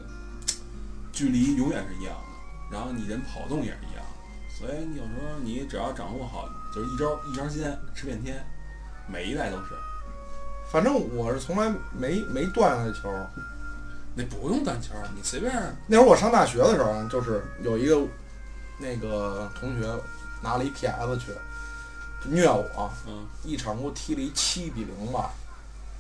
[1.12, 2.16] 距离永远是一样，
[2.72, 4.06] 然后你人跑动也是一样，
[4.58, 8.46] 所以你有时候你只要掌握好，就是一招一招鲜吃遍天，
[9.08, 9.74] 每一代都是。
[10.72, 13.12] 反正我是从来没没断下来球。
[14.16, 15.54] 那不用断球，你随便
[15.88, 18.02] 那会儿我上大学的时候啊，就是有一个
[18.78, 19.88] 那个同学
[20.42, 21.32] 拿了一 PS 去
[22.26, 25.32] 虐我，嗯，一场给我踢了一七比零吧，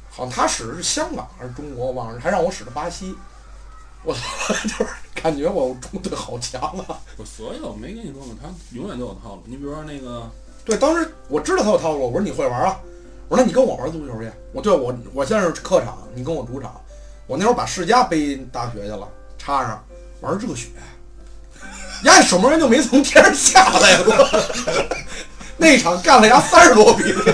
[0.10, 3.16] 好像他使的是香港还是中国，我忘了，还让我使的巴西。
[4.04, 4.22] 我操
[4.68, 4.88] 就是
[5.22, 6.98] 感觉我中国队好强啊！
[7.18, 8.36] 我所有没跟你说吗？
[8.42, 9.44] 他永远都有套路。
[9.46, 10.30] 你比如说那个，
[10.64, 12.80] 对，当时我知道他有套路，我说你会玩啊？
[13.28, 14.32] 我说那你跟我玩足球去。
[14.54, 16.80] 我对我我现在是客场，你跟我主场。
[17.28, 19.08] 我那会儿把世家背大学去了，
[19.38, 19.84] 插上
[20.22, 20.70] 玩热血，
[22.06, 24.16] 丫守门员就没从天上下来过。
[25.58, 27.34] 那场干了丫三十多比零，是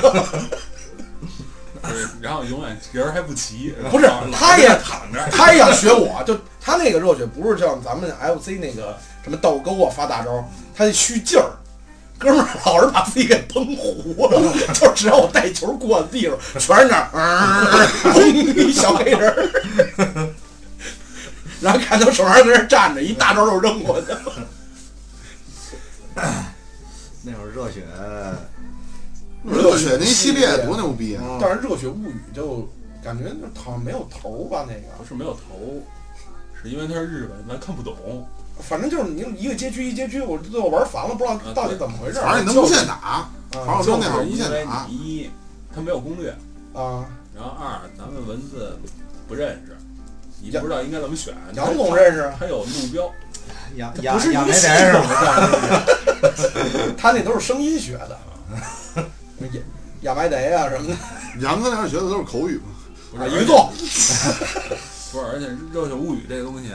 [2.21, 11.51] 然后永远人还不齐，不是他也躺着，他也想学我，就他那个热血不是像咱们 FC 那个什么倒钩啊发大招，他得蓄劲儿。
[12.17, 17.09] 哥们儿老是把自己给崩糊了，就只要我带球过的地方，全是那儿，
[18.05, 19.35] 呃一小黑人儿，
[21.59, 24.21] 然后看他手上在那站着，一大招就扔过去了。
[27.21, 27.81] 那会儿热血，
[29.45, 31.23] 热血那系列多牛逼啊！
[31.23, 32.67] 嗯但是《热血物语》就
[33.03, 35.39] 感觉就好像没有头儿吧，那个不是没有头，
[36.61, 37.95] 是因为它是日文，咱看不懂。
[38.59, 42.23] 反正就是你一个街区一街区，我最后玩烦了，不知道到底怎么回事儿。
[42.23, 45.29] 反正你能无限打，反正我就那会儿无限打，一，
[45.73, 46.31] 它没有攻略，
[46.73, 48.79] 啊，然后二，咱们文字
[49.27, 49.75] 不认识，
[50.41, 51.35] 你杨不知道应该怎么选。
[51.53, 53.11] 杨总认识，他有路标，
[53.75, 55.43] 杨杨不是一亚亚个系统梅人
[56.35, 58.17] 是他那都是声音学的，
[59.39, 59.49] 亚
[60.01, 60.95] 亚麻得啊什么的，
[61.41, 62.63] 杨哥那会儿学的都是口语嘛。
[63.17, 66.69] 啊，不是一个动，不是，而且《热血物语》这个东西，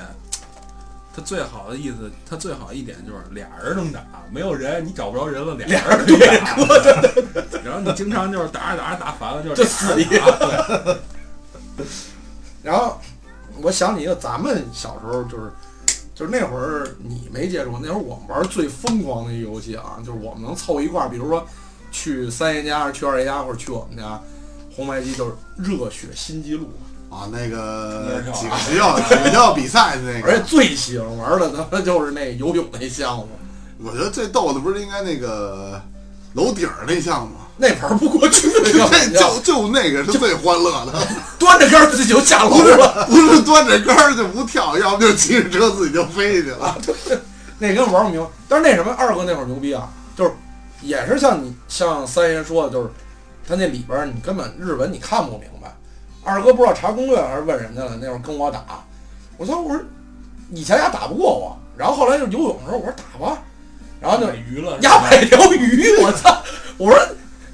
[1.15, 4.01] 它最好的意思，它最好一点就是俩人能打，
[4.33, 6.57] 没有人你找不着人了，俩人能打。
[7.63, 11.01] 然后你经常就是打着打着打烦了，就是就俩死一个
[12.63, 12.99] 然后
[13.61, 15.51] 我想起一个，咱们小时候就是，
[16.15, 21.47] 就是那会儿你没接触，那会儿我们玩最疯狂的一个游戏啊，就是我们能凑一块儿，比如说
[21.91, 24.20] 去三爷家、去二爷家或者去我们家，
[24.74, 26.70] 红白机都是热血新纪录，
[27.11, 33.28] 啊，那个几个学校几个学校比赛的那而且，最喜欢玩的他妈就是那游泳那项目，
[33.82, 35.80] 我觉得最逗的不是应该那个
[36.34, 37.41] 楼顶儿那项目吗？
[37.62, 38.49] 那玩不过去，
[38.91, 41.07] 那就就就那个是最欢乐的，
[41.38, 43.05] 端着杆儿自己就下楼了。
[43.11, 46.78] 不是端着杆儿就不跳，要不就骑着车自己就飞去了。
[47.59, 48.26] 那根本玩不明白。
[48.49, 49.99] 但是那什么二哥那会儿牛逼啊，就是
[50.91, 52.91] 也是像你像三爷说的，就是
[53.47, 55.72] 他那里边儿你根本日文你看不明白。
[56.24, 58.84] 二哥不知道查攻略还是问人家了，那会儿跟我打，
[59.38, 59.80] 我说，我说
[60.51, 63.38] 以前丫打不过我，然后后来就游泳的时候我说打吧，
[64.01, 66.43] 然后就买鱼了，压买条鱼，我操，
[66.76, 67.09] 我说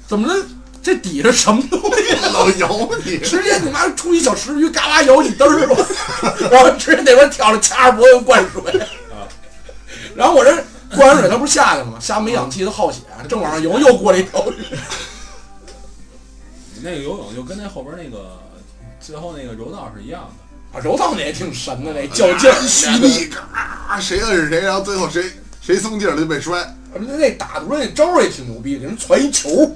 [0.07, 0.45] 怎么了
[0.81, 2.15] 这底下什么东西？
[2.33, 5.75] 老摇你，直接你妈出一小石鱼，嘎巴咬你嘚儿吧，
[6.51, 8.61] 然后直接那边跳着掐着脖子灌水，
[10.15, 10.51] 然后我这
[10.95, 11.99] 灌完水，他不是下去了吗？
[11.99, 14.55] 下没氧气，他耗血，正往上游，又过来一条鱼。
[16.81, 18.39] 那个游泳就跟那后边那个
[18.99, 20.77] 最后那个柔道是一样的。
[20.77, 25.31] 啊，柔道那也挺神的，那较劲儿蓄力，嘎，谁摁着谁，然后最后谁
[25.61, 26.75] 谁松劲儿了就被摔。
[26.99, 29.75] 那打出来那招儿也挺牛逼，给人传一球，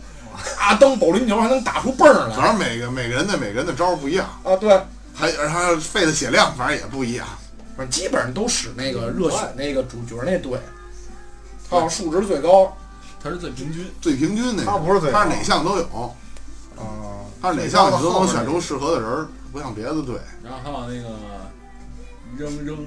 [0.58, 4.56] 啊，蹬保龄球还能打出蹦儿来反正每个每个人的每个人的招儿不一样，啊！
[4.56, 4.70] 对，
[5.14, 7.28] 还而他费的血量反正也不一样。
[7.78, 10.60] 反正基本上都使那个热血那个主角那队，
[11.72, 12.78] 他好像数值最高。
[13.24, 15.84] 它是最平均，最平均那个，他不是最他是哪项都有，
[16.76, 17.24] 啊。
[17.42, 20.16] 他是哪项你都能选出适合的人儿，不像别的队。
[20.44, 21.10] 然后还有那个
[22.38, 22.78] 扔扔。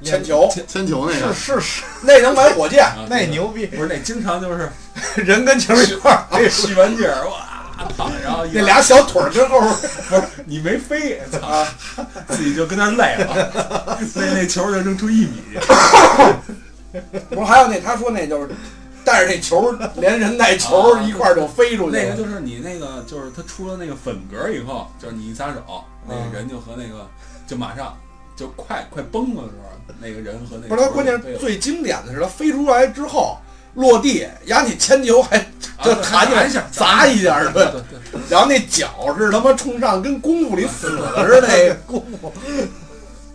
[0.00, 0.48] 铅球。
[0.68, 4.70] 铅球那个，是是是，那能买火箭，啊，那牛逼，不是那经常就是
[5.22, 11.66] 人跟球一块儿，这续完劲儿哇操，然后那俩小腿儿之后不是你没飞，操，
[12.28, 15.42] 自己就跟那儿累了， 那那球就扔出一米。
[15.52, 15.58] 去，
[17.30, 18.48] 不是还有那他说那就是
[19.04, 27.08] 带着那球连人带球一块儿就飞出去了，那个就是你那个就是他出了那个粉格以后，就是你一撒手，那嗯个人就和那个
[27.46, 27.96] 就马上
[28.36, 33.38] 就快快崩了的时候，那个人和那个不是他关键最经典的是他飞出来之后
[33.74, 35.38] 落地，压你铅球还
[35.82, 37.52] 就啊弹起来一下砸一下，对。
[37.52, 37.80] 对，对
[38.12, 42.32] 对，然后那脚是他妈冲上跟功夫里死的似的，那功夫，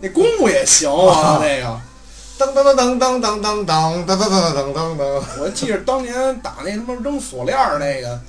[0.00, 1.80] 那功夫也行啊，那个。
[2.36, 8.20] 噔噔噔噔噔噔噔噔噔噔噔噔噔，我记着当年打那他妈扔锁链儿那个，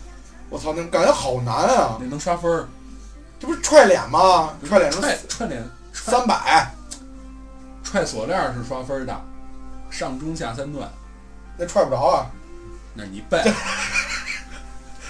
[0.50, 1.98] 我操，那感觉好难啊！
[2.00, 2.68] 那能刷分儿，
[3.40, 4.54] 这不是踹脸吗？
[4.68, 6.72] 踹脸是踹踹脸三百，
[7.84, 9.22] 踹锁链儿是刷分儿的，
[9.90, 10.88] 上中下三段，
[11.58, 12.28] 那踹不着啊！
[12.94, 13.44] 那是你笨。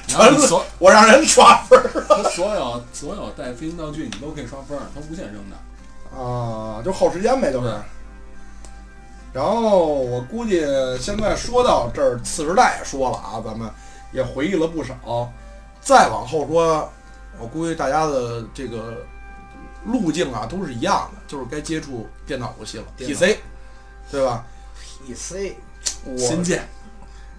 [0.07, 6.17] 然后我让人刷分儿它所有所有带飞行道具你都可以刷分儿，它无限扔的。
[6.17, 7.73] 啊，就耗时间呗，就是。
[9.36, 10.61] 然后我估计
[10.97, 13.69] 现在说到这儿，次时代也说了啊，咱们
[14.13, 15.29] 也回忆了不少。
[15.81, 16.89] 再往后说，
[17.38, 19.05] 我估计大家的这个
[19.83, 23.39] 路径啊都是一样的，就是该接触电脑游戏了，PC，
[24.09, 24.45] 对吧
[25.05, 25.53] ？PC
[26.05, 26.65] 我仙剑，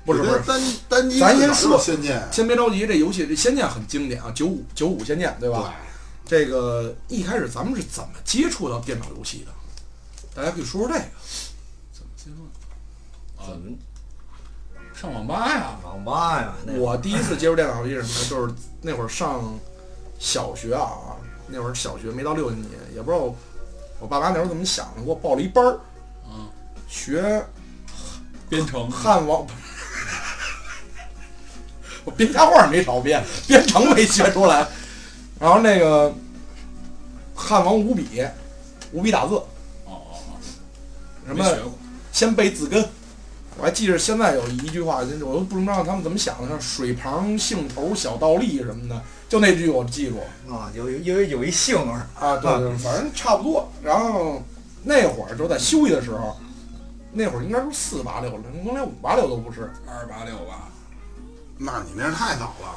[0.05, 5.73] 不是不是，单单机咱先说仙剑，先别着急，这游戏这《仙剑》很经典啊，九五九五《仙剑》对吧？
[6.27, 9.53] 这个一开始咱们是怎么接触到电脑游戏的？
[10.35, 11.05] 大家可以说说这个。
[13.47, 13.79] 怎么接触？
[14.77, 15.79] 啊怎，么上网吧呀？
[15.85, 16.55] 网吧呀？
[16.65, 18.31] 那我第一次接触电脑游戏是什么呢？
[18.31, 19.43] 就是那会儿上
[20.19, 21.17] 小学啊，
[21.49, 23.37] 那会儿小学没到六年级，也不知道我
[24.01, 25.79] 我爸妈那时候怎么想的，给我报了一班儿，
[26.27, 26.49] 嗯，
[26.89, 27.45] 学
[28.49, 29.47] 编程汉王。
[32.05, 34.67] 我编瞎话没少编，编程没学出来。
[35.41, 36.15] 然后那个
[37.35, 38.25] 汉王五笔，
[38.93, 39.45] 五笔打字，哦
[39.87, 40.39] 哦哦，
[41.27, 41.73] 什么没学过？
[42.13, 42.89] 先背字根。
[43.59, 50.19] 我还记着现在有一句话，我都不知道他们怎么想的，像水旁杏头小倒立什么的，就那句我记住。
[50.53, 53.69] 啊，有有有有一姓儿，啊，对对，反正差不多。
[53.83, 54.43] 然后
[54.83, 56.37] 那会儿就在休息的时候，
[57.13, 59.71] 那会儿应该是四八六了，可能连五八六都不是。
[59.89, 60.69] 二八六吧？
[61.59, 62.77] 那你那是太早了，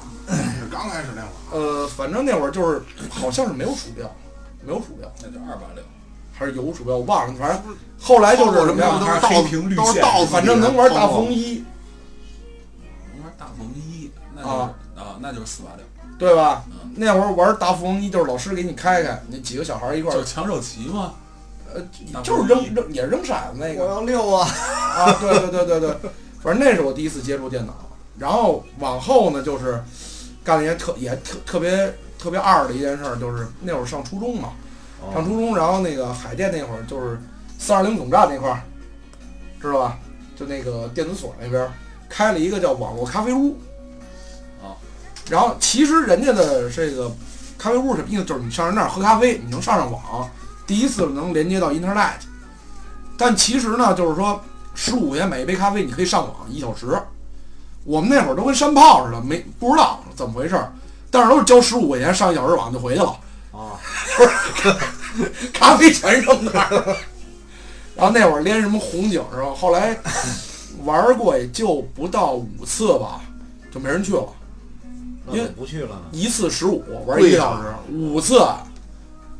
[0.58, 1.60] 是刚开始那会儿。
[1.60, 4.10] 呃，反正那会儿就是好像是没有鼠标，
[4.66, 5.84] 没有鼠标，那就二八六。
[6.40, 7.34] 还是有鼠标，我忘了。
[7.38, 7.62] 反正
[8.00, 8.98] 后来就是什么呀？
[8.98, 11.66] 都是黑屏绿倒，都是线倒，反正能玩大风一，
[13.14, 15.86] 能玩大风一，那就是啊啊，那就是四八六，
[16.18, 16.94] 对吧嗯？
[16.96, 21.14] 那会儿玩大风一就是老师给你开开，那几个小孩儿一块儿就是，抢手棋嘛。
[21.72, 21.82] 呃，
[22.24, 24.50] 就是扔扔也是扔骰子那我个要六啊！
[24.50, 25.96] 啊，对对对对对，
[26.42, 27.76] 反正那是我第一次接触电脑。
[28.18, 29.80] 然后往后呢，就是
[30.44, 34.54] 干了一件特也特特别特别二的一件事儿，就是那会儿上初中嘛，
[35.14, 37.20] 上初中，然后那个海淀那会儿就是
[37.58, 38.62] 四二零总站那块儿，
[39.62, 39.98] 知道吧？
[40.36, 41.72] 就那个电子所那边儿
[42.08, 43.58] 开了一个叫网络咖啡屋。
[44.62, 44.72] 啊。
[45.30, 47.12] 然后其实人家的这个
[47.58, 48.24] 咖啡屋什么意思？
[48.24, 50.30] 就是你上人那儿喝咖啡，你能上上网，
[50.66, 52.14] 第一次能连接到 Internet。
[53.18, 54.42] 但其实呢，就是说
[54.74, 56.98] 十五块钱买一杯咖啡，你可以上网一小时。
[57.84, 60.72] 我们那会儿都跟山炮似的，没不知道怎么回事儿，
[61.12, 63.14] 但是都是交十五块钱上一小时网就回去了。
[63.60, 63.80] 啊，
[65.54, 66.98] 咖啡全扔那儿了。
[67.96, 69.54] 然后那会儿连什么红警是吧？
[69.54, 69.98] 后来
[70.86, 73.22] 玩过也就不到五次吧，
[73.72, 74.26] 就没人去了。
[75.32, 76.02] 因为不去了？
[76.12, 78.42] 一次十五，玩一个小时，五次，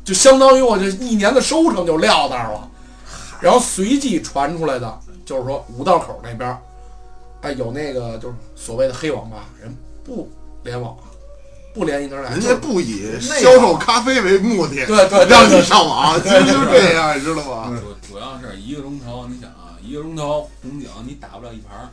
[0.04, 2.68] 就相当于我这一年的收成就撂那儿了。
[3.40, 6.58] 然后随即传出来的就是说五道口那边儿，
[7.40, 10.30] 哎，有那个就是所谓的黑网吧，人不
[10.62, 10.96] 联网，
[11.72, 17.80] 不连 internet，人家不以销售咖啡为目的，对对对让你上网， 其实就是这样，你知道吗？
[17.80, 21.88] 主主要是一个钟头，你想啊，一个钟头红警你打不了一盘儿。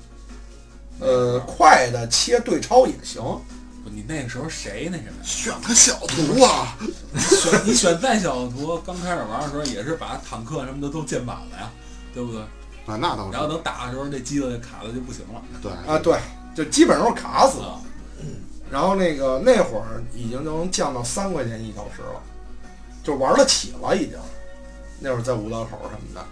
[0.99, 3.21] 呃，快的切对超也行。
[3.83, 5.23] 不，你那个时候谁那什么呀？
[5.23, 6.75] 选个小图啊，
[7.29, 11.69] 选你选再小的图，刚开始玩的时候也是把坦克什么的都建满了呀，
[12.15, 12.41] 对不对？
[12.87, 16.17] 啊，那倒是，然后等打的时候，这机子卡的就不行了对啊，对，
[16.55, 17.59] 就基本上都是卡死。
[18.69, 22.21] 然后那个那会儿已经能降到三块钱一小时了，
[23.03, 24.17] 就玩得起了已经。
[24.99, 26.25] 那会儿在五道口什么的，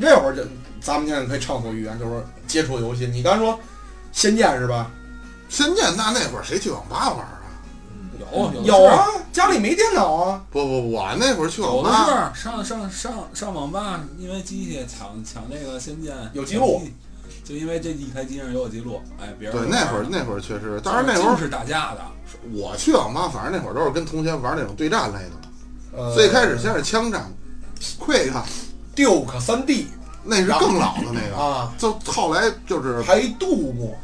[0.00, 0.42] 这会儿就
[0.80, 3.06] 咱们现在可以畅所欲言，就是接触游戏。
[3.06, 3.54] 你刚说
[4.12, 4.90] 《仙剑》是吧？
[5.48, 7.40] 仙剑那那会儿谁去网吧玩啊？
[8.18, 10.44] 有有有啊，家里没电脑啊。
[10.50, 16.82] 不不，我那会儿去有的网吧，是上上上上网吧，因为机器抢抢那个仙剑有记录，
[17.46, 22.00] 就因为这一台机上有我记录，哎，别人对，那会儿那会儿确实，当然那会儿是打架的，
[22.52, 25.96] 我去网吧，反正那会儿都是跟同学玩那种对战类的。
[25.96, 27.32] 呃，最开始先是枪战
[28.00, 29.86] ，Quick，Duke 三 D
[30.24, 33.94] 那是更老的那个，啊，就后来就是还杜牧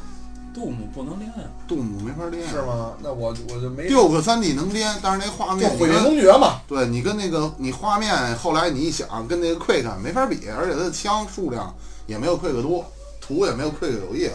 [0.55, 1.43] 杜牧不能练啊。
[1.67, 2.63] 杜牧没法练，是？
[2.63, 2.93] 吗？
[3.03, 3.91] 那我我就没。
[3.91, 11.75] Duke 三 D 能连，但是那画面你毁灭公爵嘛，对你跟那个你画面，后来你一想跟那个 Quick 没法比，而且它的枪数量
[12.07, 12.87] 也没有 Quick 多，
[13.25, 14.33] 图也没有 Quick 有意思。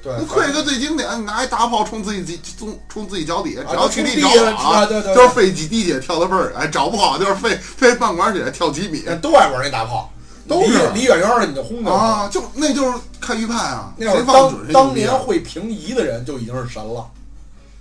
[0.00, 10.10] 对那 Quick 最经典，你拿一大炮冲自己冲冲自己脚底下，只要啊距离冲找好了，地下啊对对对就是飞几滴血跳的倍儿，哎，找不好就是飞飞半管血跳几米都爱玩那大炮，
[10.46, 11.90] 都是离远远的你就轰他。
[11.90, 17.04] 啊，就那就是看预判啊，那会儿谁放当年会平移的人就已经是神了。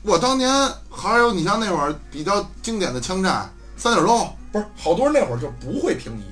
[0.01, 0.51] 我当年
[0.89, 6.23] 还有你像那会儿比较经典的枪战三角洲不是，好多人那会儿就不会平移，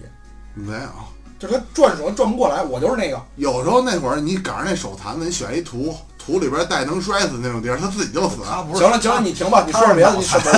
[0.55, 0.89] 没有，
[1.37, 2.61] 就他转手转不过来。
[2.63, 8.37] 我就是那个，有时候那会儿你赶上那手残子，你选一图，图里边带能摔死那种地儿，他自己就死。
[8.49, 10.51] 他不是行了行了，你停吧，你说说别的，你什么？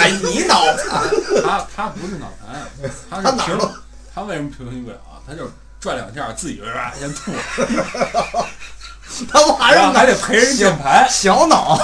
[0.00, 1.02] 哎，你脑残，
[1.42, 3.68] 他他不是脑残，他是平他
[4.14, 5.20] 他为什么平衡不了啊？
[5.26, 7.32] 他就是转两下自己就啊先吐，
[9.30, 11.06] 他玩然后还得陪人键盘。
[11.10, 11.78] 小脑，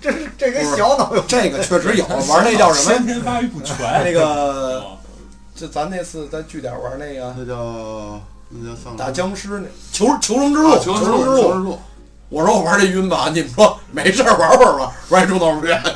[0.00, 2.90] 这是这跟小脑有这个确实有，玩那叫什么？
[2.92, 3.76] 先天发育不全。
[4.04, 4.24] 那个，
[4.82, 4.98] 哦
[5.62, 11.52] 就咱那次在据点玩那个那叫那叫丧打僵尸那求求生之路，啊求生之路，生之路求。
[11.52, 11.78] 生之路。
[12.30, 15.80] 我说我玩这晕吧，你们说没事儿玩会儿吧，玩一中脑片。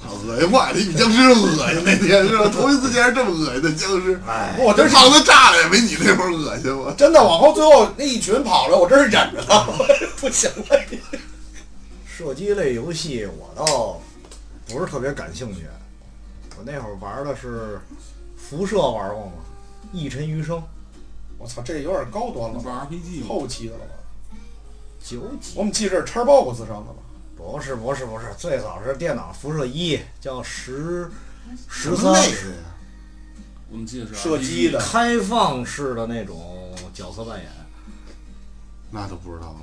[0.00, 2.48] 好恶心坏了，一比僵尸恶心那天是吧？
[2.48, 6.90] 头一次见着这么恶心的僵尸，哎，我真是胖子炸了也没你那会儿恶心我。
[6.92, 9.86] 真的往后最后那一群跑了，我真是忍着呢，我
[10.16, 10.80] 不行了。
[12.06, 14.00] 射击类游戏我倒
[14.70, 15.66] 不是特别感兴趣。
[16.58, 17.80] 我那会儿玩的是
[18.36, 19.32] 辐射，玩过吗？
[19.92, 20.62] 一尘余生
[21.38, 23.26] 我操，这有点高端了，那不是 RPG？
[23.26, 23.94] 后期的了吧？
[25.02, 25.58] 九几？
[25.58, 27.02] 我们记着是叉 box 上的吧？
[27.36, 31.10] 不是不是不是，最早是电脑辐射一，叫十
[31.68, 32.12] 十三？
[33.70, 37.48] 我们记得是射击的开放式的那种角色扮演。
[38.90, 39.58] 那就不知道了。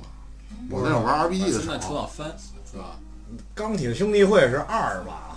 [0.69, 2.27] 我那会儿玩 RPG 的现在时候，出到三
[2.69, 2.99] 是吧？
[3.53, 5.28] 钢铁兄弟会是二吧？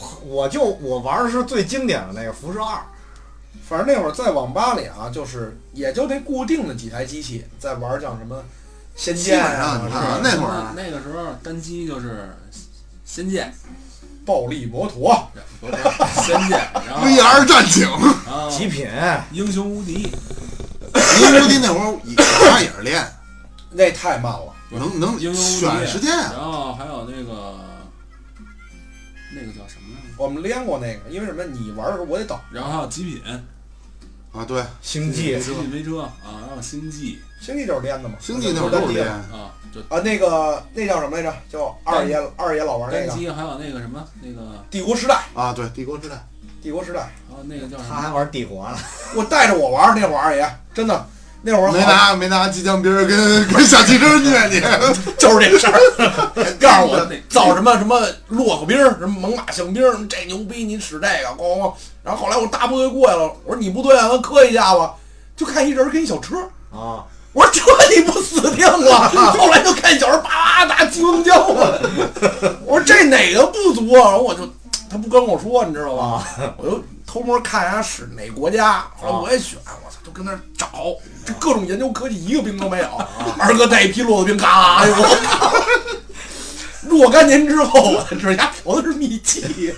[0.00, 2.80] 我我就我玩的是最经典的那个辐射二。
[3.68, 8.36] 反正那会儿在网吧里啊，就是也就那固定的几台机器在玩，叫什么
[8.96, 12.36] 《仙剑》基本上啊，那会儿那个时候单机就是
[13.04, 13.54] 仙剑，
[14.26, 15.30] 暴力摩托，
[16.16, 17.88] 仙剑，然后 VR 战警，
[18.50, 18.88] 极品，
[19.30, 20.10] 英雄无敌，
[21.20, 23.06] 英雄无敌那会儿也他也是练，
[23.70, 24.52] 那太慢了。
[24.70, 26.32] 能能英雄无敌选时间啊。
[26.32, 27.54] 然后还有那个
[29.32, 29.79] 那个叫什么来着？
[30.20, 31.42] 我们练过那个，因为什么？
[31.44, 32.38] 你玩的时候我得等。
[32.52, 33.22] 然后还有极品，
[34.32, 36.12] 啊，对，星际极品飞车啊，
[36.46, 39.08] 然后星际星际就是练的嘛，星际那会儿都是练。
[39.08, 41.34] 啊，就啊，那个那叫什么来着？
[41.50, 46.22] 叫二爷二爷老玩那单个机还有那个什么那个，帝国时代，啊，对，帝国时代，
[46.62, 47.88] 帝国时代，还有那个叫什么？
[47.88, 48.76] 他还玩帝国呢。
[49.16, 51.06] 我带着我玩那会儿二爷，真的
[51.42, 54.60] 那会儿没拿没拿机枪兵儿跟跟小汽车虐你，
[55.16, 55.80] 就是这事儿，
[56.60, 61.72] 告诉我造什么什么骆驼兵儿，什么猛犸象兵儿，这牛逼，你使这个，咣咣咣。
[62.02, 64.80] 然后后来我大部队过来了，我说你不对啊，咱磕一下子，
[65.36, 66.36] 就看一人跟一小车，
[66.70, 69.08] 啊，我说这你不死定了。
[69.38, 71.72] 后来就看小人叭叭打激光胶啊，
[72.66, 74.10] 我说这哪个不足啊？
[74.10, 74.46] 然后我就
[74.90, 76.26] 他不跟我说，你知道吧？
[76.58, 80.70] 我就偷摸看人家使哪国家，后来我也选，我操，就跟那儿找，
[81.26, 82.86] 这各种研究科技一个兵都没有。
[83.36, 85.52] 二哥带一批骆驼兵，嘎，哎呦我靠！
[86.82, 89.74] 若干年之后，我才知道人家嫖的是秘籍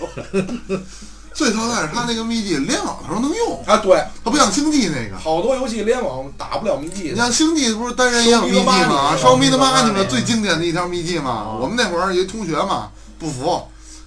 [1.32, 3.78] 最操蛋是他那个秘籍联网的时候能用，啊！
[3.78, 5.16] 对，他不像星际那个。
[5.16, 7.12] 好多游戏联网打不了秘籍。
[7.12, 9.16] 你像星际不是单人也有秘籍吗？
[9.16, 11.56] 烧迷的妈你们最经典的一条秘籍嘛。
[11.58, 13.66] 我们那会儿有一同学嘛不服，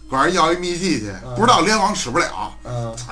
[0.10, 2.54] 管人要一秘籍去，不知道联网使不了。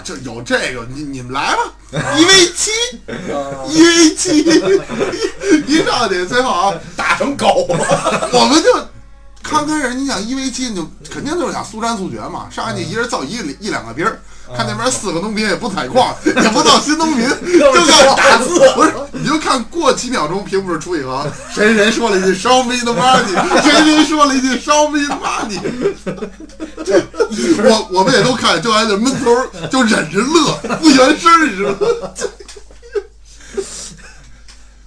[0.03, 1.73] 就有这个，你你们来吧，
[2.17, 2.71] 一 v 七，
[3.07, 4.39] 嗯，一 v 七，
[5.67, 8.29] 一上去 最后啊， 打成狗了。
[8.33, 8.71] 我们就
[9.41, 14.19] 刚开始，你想一 v 七，你就肯定就是想速战速决嘛，上去一人造一一两个兵儿。
[14.55, 17.27] 看那边四个农民也不采矿，也不造新农民，
[17.57, 18.59] 就靠打字。
[18.75, 25.59] 不是，你就看过几秒钟，屏幕上出一行，谁谁说了一句 “show me the money”，谁谁说了一句 “show me the money”。
[27.63, 29.31] 我我们也都看，就还得闷头，
[29.71, 31.77] 就忍着乐，不原声儿，你知道吗？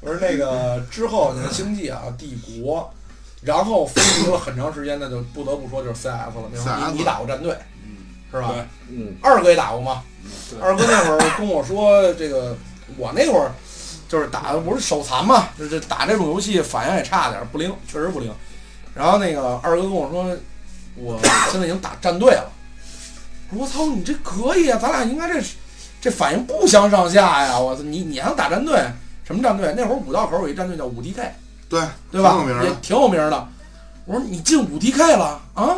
[0.01, 2.93] 我说那个之后，你看星际啊，帝国，
[3.43, 6.49] 然后风靡了很长时间，那就不得不说就是 CF 了。
[6.93, 7.57] 你你打过战队
[8.31, 8.55] 是吧？
[8.89, 10.03] 嗯，二哥也打过吗？
[10.61, 12.57] 二哥那会儿跟我说，这个
[12.97, 13.51] 我那会儿
[14.09, 18.33] 就是打的不是手残嘛，就是打这种游戏反应也差点儿，不灵，确实不灵。
[18.95, 20.25] 然后那个二哥跟我说，
[20.97, 21.21] 我
[21.51, 22.51] 现在已经打战队了。
[23.53, 25.41] 我操，你这可以啊，咱俩应该这
[26.01, 27.59] 这反应不相上下呀！
[27.59, 28.85] 我操，你你还能打战队？
[29.25, 29.73] 什么战队？
[29.77, 31.15] 那会儿五道口有一战队叫五 DK，
[31.69, 32.31] 对，对吧？
[32.31, 33.49] 挺有名的也挺有名的。
[34.05, 35.77] 我说你进五 DK 了啊？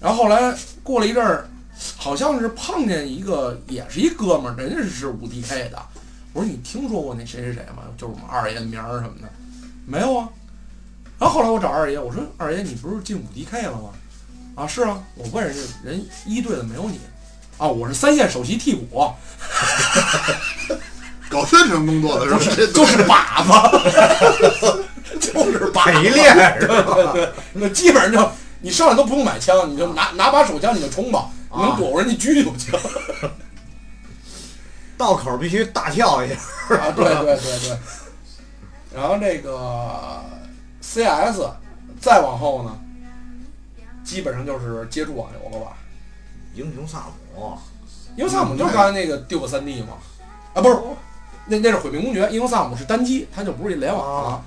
[0.00, 1.48] 然后后来过了一阵儿，
[1.96, 5.78] 好像是碰见一个，也是一哥们儿，人家是五 DK 的。
[6.32, 7.82] 我说你听说过那谁谁谁吗？
[7.96, 9.28] 就是我们二爷的名儿什么的，
[9.86, 10.28] 没有啊。
[11.18, 13.90] 然后后来我找二爷，我说二爷你不是进五 DK 了吗？
[14.54, 17.00] 啊是啊，我问人家人一队的没有你。
[17.58, 19.12] 啊，我是三线首席替补，
[21.28, 22.38] 搞宣传工作的是吧？
[22.74, 24.84] 就是靶子，
[25.20, 27.12] 就是靶子陪练是吧？
[27.12, 32.72] 对对，那基本上就你上来都不用买枪，你就拿拿把手枪你就冲吧，你能躲过人家狙就行。
[34.96, 36.34] 道口必须大跳一下。
[36.76, 37.78] 啊，对对对对。
[38.94, 40.22] 然后这个
[40.80, 41.40] CS
[42.00, 42.78] 再往后呢，
[44.04, 45.72] 基本上就是接触网游了吧？
[46.54, 47.58] 英雄萨姆，
[48.16, 49.94] 英雄萨姆就是刚才那个丢个三 D 嘛，
[50.54, 50.78] 啊不是，
[51.46, 54.44] 那那是毁灭公爵，英雄萨姆是单机，它就不是联网了。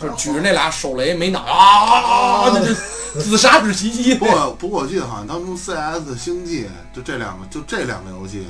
[0.00, 2.50] 就是举着那俩手雷没脑啊啊啊啊！
[3.20, 4.14] 自杀式袭击。
[4.14, 8.46] 不，过不过我记得好像当初 CS、星际就这两个就这两个游戏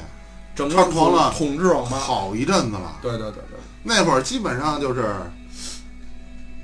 [0.54, 1.98] 整个猖狂了统治网吧。
[1.98, 2.96] 好一阵子了。
[3.00, 5.14] 对对对对，那会儿基本上就是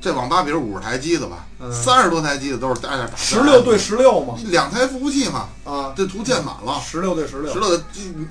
[0.01, 1.73] 这网吧比如五十台机子吧，嗯。
[1.73, 7.53] 三十多台机子都是大家打十六对十六嘛，两台服务器嘛，啊，这图建满了，十六对十六。
[7.53, 7.83] 十六，的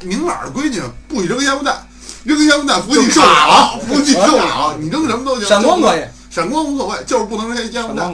[0.03, 1.87] 明码的规矩，不许扔烟雾弹，
[2.23, 8.13] 扔烟雾弹服务器就受卡了，服务器受了，你扔什么都行，闪光可以，闪光无所谓，就是不能扔烟雾弹。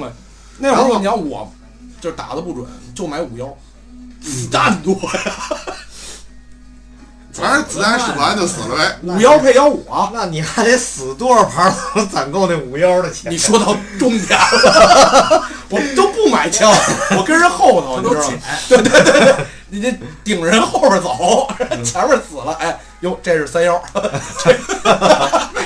[0.60, 1.52] 那会儿你要我，
[2.02, 3.46] 就是打的不准，就买五幺，
[4.22, 5.34] 子弹多呀，
[7.32, 8.98] 反正子弹使不完就死了呗。
[9.04, 10.12] 五幺配幺五啊。
[10.14, 13.32] 那你还得死多少盘儿才能攒够那五幺的钱？
[13.32, 16.70] 你说到重点了， 我都不买枪，
[17.18, 18.38] 我跟人后头，你知道吗？
[18.68, 19.36] 对对对对，
[19.70, 19.94] 你这
[20.24, 21.48] 顶人后边走，
[21.84, 23.82] 前面死了，哎，哟，这是三幺，
[24.44, 24.58] 这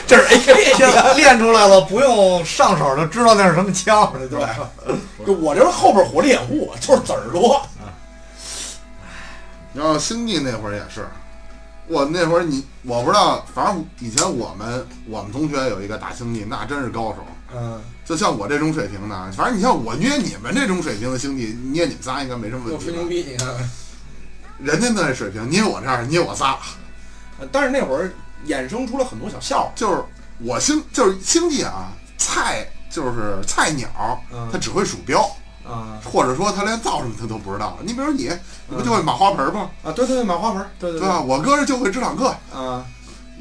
[0.05, 4.69] 这是 AK，练练出来了，不用上手就知道那是什么枪，对吧？
[5.25, 7.61] 就我这后边火力掩护，就是子儿多。
[9.73, 11.07] 然后星际那会儿也是，
[11.87, 17.25] 我那会儿你我不知道，反正以前我们我们同学有一个打星际，那真是高手。
[17.55, 22.91] 嗯，就像我这种水平的，反正你像我虐你们这种水平的星际，捏你们仨应该没什么问题吧。
[22.91, 23.47] 又吹牛逼，你看。
[24.59, 26.57] 人家那水平捏我这儿捏我仨，
[27.39, 28.11] 呃但是那会儿
[28.47, 29.71] 衍生出了很多小笑话。
[29.75, 30.03] 就是
[30.39, 33.87] 我星就是星际啊，菜就是菜鸟，
[34.31, 35.21] 嗯他只会鼠标，
[35.65, 37.77] 啊或者说他连造什么他都不知道。
[37.81, 38.29] 你比如你，
[38.67, 39.69] 你不就会马花盆吗？
[39.83, 41.19] 啊，对对对，买花盆，对对对吧？
[41.21, 42.85] 我哥是就会支坦克，啊，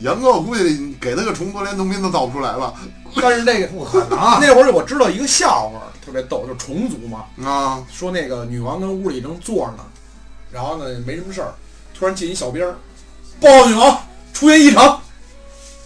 [0.00, 2.74] 杨哥我估计给他个重多连农民都造不出来了
[3.20, 4.38] 但是那个不可能啊！
[4.42, 7.84] 那会儿我知道一个笑话，特别逗，就是虫族嘛，啊！
[7.92, 9.84] 说那个女王跟屋里正坐着呢，
[10.52, 11.54] 然后呢没什么事儿，
[11.98, 12.76] 突然进一小兵儿，
[13.40, 13.98] 报告女王
[14.32, 15.00] 出现异常，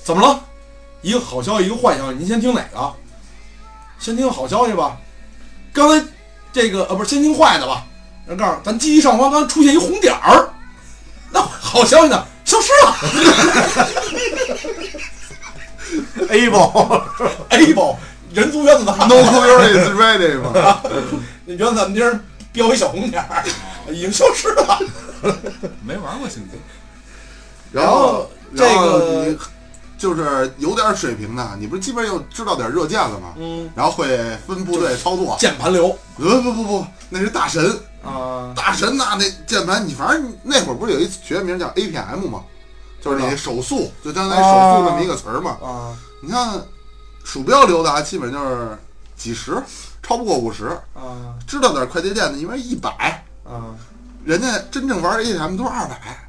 [0.03, 0.41] 怎么了？
[1.03, 2.93] 一个好消息，一个坏消息，您先听哪个？
[3.99, 4.97] 先听好消息吧。
[5.73, 6.05] 刚才
[6.53, 7.85] 这个呃不是先听坏的吧？
[8.27, 10.49] 人告诉咱机器上方刚才出现一红点儿，
[11.31, 12.27] 那好消息呢？
[12.45, 12.97] 消失了
[16.29, 17.05] A 包
[17.51, 17.99] ，A 包
[18.33, 20.81] 人族原子弹 No is ready 嘛。
[21.45, 22.21] 那原子弹钉儿
[22.53, 23.45] 标一小红点儿，
[23.91, 24.79] 已经消失了。
[25.85, 26.57] 没玩过星际，
[27.73, 29.37] 然后这然后个
[29.99, 33.33] 就是有点水平的，你不是基本上又知道点热键了吗？
[33.37, 35.37] 嗯，然后会分部队操作。
[35.39, 35.87] 键盘流
[36.19, 37.65] 呃不不不，那是大神，
[38.05, 42.45] 啊，大神呐，那键盘你反正那会儿不是有一学名叫 APM 吗？
[43.01, 45.57] 就是你手速，就相当于手速那么一个词儿嘛。
[45.63, 46.61] 啊你看
[47.25, 48.77] 鼠标流的啊，基本就是
[49.17, 49.63] 几十，
[50.03, 50.67] 超不过五十。
[50.95, 53.75] 啊知道点快捷键的，一般一百，啊，
[54.25, 56.29] 人家真正玩 ATM 都是二百，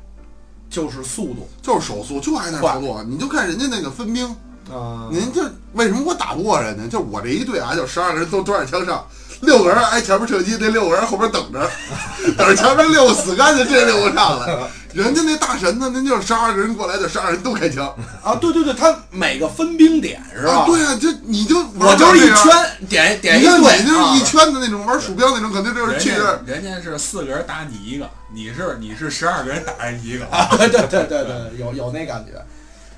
[0.70, 3.03] 就是速度就是手速，就爱那儿操作。
[3.03, 4.26] 你就看人家那个分兵，
[4.72, 6.88] 啊您这为什么我打不过人家？
[6.88, 9.05] 就我这一队啊，就十二个人都端着枪上，
[9.41, 11.69] 六个人挨前面射击，这六个人后边等着，
[12.38, 14.57] 等着前面六个死干净，这六个上来。
[14.93, 17.85] 人家那大神呢，那就是十二个人过来，就十二人都开枪
[18.23, 18.33] 啊！
[18.35, 20.61] 对对对，他每个分兵点是吧？
[20.61, 20.65] 啊！
[20.65, 22.29] 对啊，就你就我就是一。
[22.29, 30.47] 圈点点一队，你就是一啊圈的那种玩鼠标那种，肯定就是去人家人家是四个人打你一个，你是你是十二个人打人一个， 啊！
[30.57, 32.43] 对对对对对，有有那感觉。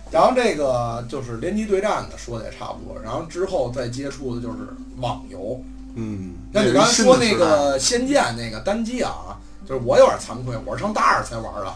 [0.10, 2.98] 然后这个就是联机对战的，说的也差不多。
[3.04, 4.60] 然后之后再接触的就是
[5.00, 5.62] 网游。
[6.00, 9.38] 嗯，像你刚才说那个《仙剑》那个单机啊，
[9.68, 11.74] 就是我有点惭愧，我是上大二才玩的，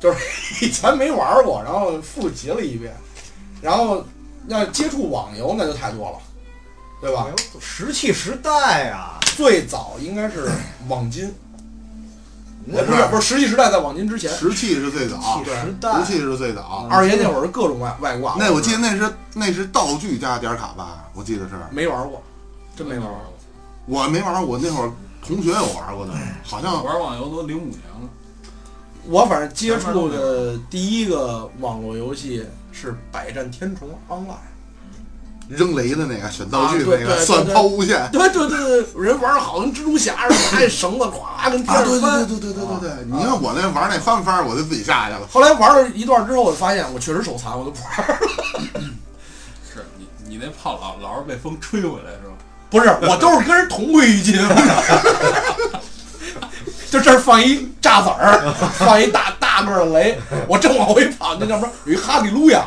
[0.00, 0.18] 就是
[0.66, 2.92] 以前没玩过，然后复习了一遍，
[3.62, 4.04] 然后
[4.48, 6.18] 要接触网游那就太多了，
[7.00, 7.28] 对吧？
[7.60, 10.48] 石器时代啊，最早应该是
[10.88, 11.32] 网金，
[12.66, 16.88] 不是不是石器时代在网金之前，石器是最早，石器是最早。
[16.90, 21.54] 二爷那会儿是各种外外挂，那我记得那是那是道具加点卡吧，我记得是。
[21.70, 22.20] 没玩过，
[22.76, 23.32] 真没玩过。
[23.88, 24.02] 过。
[24.02, 24.90] 我没玩，我那会儿
[25.26, 26.12] 同学有玩过的，
[26.44, 28.08] 好像玩网游都零五年了，
[29.06, 34.24] 我反正接触的第一个网络游戏是《百战天虫 Online》。
[35.48, 38.10] 扔雷的那个选道具的那个算对对抛物线。
[38.10, 42.26] 对对对对，人玩的好像蜘蛛侠似的，拿那绳子咵 跟天上翻。
[42.26, 45.20] 对对对对对对，你看我那玩那翻翻，我就自己下去了。
[45.30, 48.18] 后来玩了一段之后，我就发现我确实手残，我就不玩了。
[49.72, 52.34] 是你你那炮老老是被风吹回来是吧？
[52.70, 54.36] 不是，我都是跟人同归于尽。
[56.90, 61.68] 就这儿放一炸子儿，放一大大个儿的雷，我正往回跑，那叫什么？
[61.84, 62.64] 有一哈利路亚。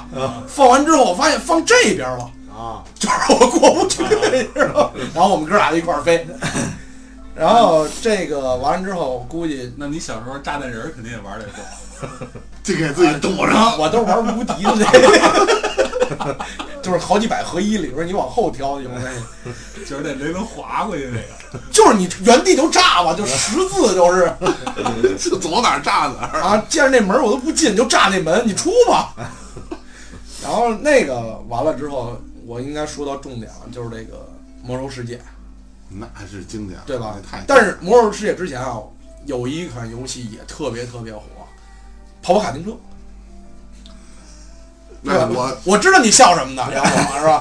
[0.48, 4.92] 放完之后，我发现放这边了，啊，就是我过不去，你知道吗？
[5.16, 6.28] 然后我们哥俩就一块儿飞。
[7.34, 12.28] 然后这个完了之后，我估计那你小时候炸弹人肯定也玩得多，
[12.64, 13.78] 就给自己堵上。
[13.78, 16.38] 我都玩无敌的这个，
[16.82, 19.12] 就是好几百合一里边你往后挑有那个，
[19.86, 21.64] 就是那雷能划过去那个。
[21.72, 24.32] 就是你原地就炸吧，就十字就是
[25.30, 26.42] 就走哪儿炸哪儿。
[26.42, 29.14] 啊，见着那门我都不进，就炸那门，你出吧。
[30.44, 34.30] 然后那个完了之后，我应该说到重点了，就是这个
[34.64, 35.20] 魔兽世界，
[35.90, 38.78] 那是经典，对吧太但是魔兽世界之前啊，
[39.26, 41.22] 有一款游戏也特别特别火，
[42.22, 42.72] 跑跑卡丁车。
[45.04, 45.30] 对吧？
[45.32, 47.40] 那我我知道你笑什么呢，杨总 是吧？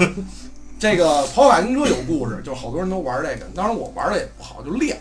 [0.79, 3.45] 这个跑跑卡丁车有故事，就是好多人都玩这个。
[3.55, 4.97] 当然我玩的也不好，就练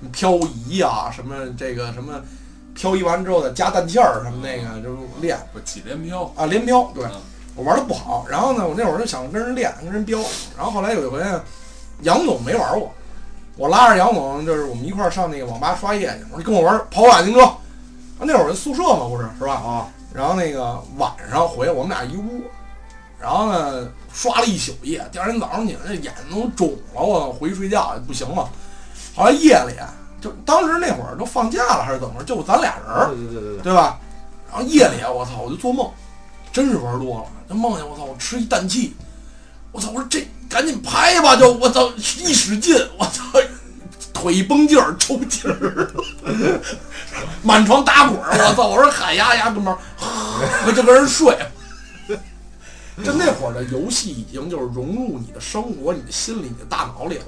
[0.00, 0.32] 什么漂
[0.66, 2.20] 移呀、什么这个什么
[2.74, 6.90] 漂移完之后的加氮气儿什么那个，就是练不几连飘，啊连漂。
[6.94, 7.20] 对嗯
[7.56, 10.18] 我玩的不好，然后呢，我那会儿就想跟人练，跟人飙。
[10.56, 11.20] 然后后来有一回，
[12.02, 12.92] 杨总没玩过，
[13.56, 16.24] 我拉着杨总，就是我们一块儿上那个网吧刷夜去。
[16.32, 17.48] 我说跟我玩跑跑卡丁车，
[18.18, 19.54] 啊那会儿宿舍嘛，不是是吧？
[19.54, 22.42] 啊，然后那个晚上回来，我们俩一屋，
[23.20, 28.48] 然后呢刷了一宿夜，第二天早上起来这眼睛都肿了，我回去睡觉也不行了。
[29.16, 29.74] 后来夜里
[30.20, 33.98] 就当时那会儿都放假了还是怎么着，就咱俩人儿，对对对对，对吧？
[34.50, 35.90] 然后夜里我操，我就做梦，
[36.52, 38.96] 真是玩多了，就梦见我操，我吃一氮气，
[39.72, 43.22] 我操，我说这赶紧拍吧，就我操一使劲，我操
[44.24, 45.90] 腿一绷劲儿抽筋儿，
[47.42, 48.68] 满床打滚儿，我操！
[48.68, 49.78] 我说喊呀呀，哥们儿，
[50.66, 51.36] 我就跟人睡。
[53.04, 57.24] 就那会儿的游戏已经就是融入你的生活、你的心里、你的大脑里了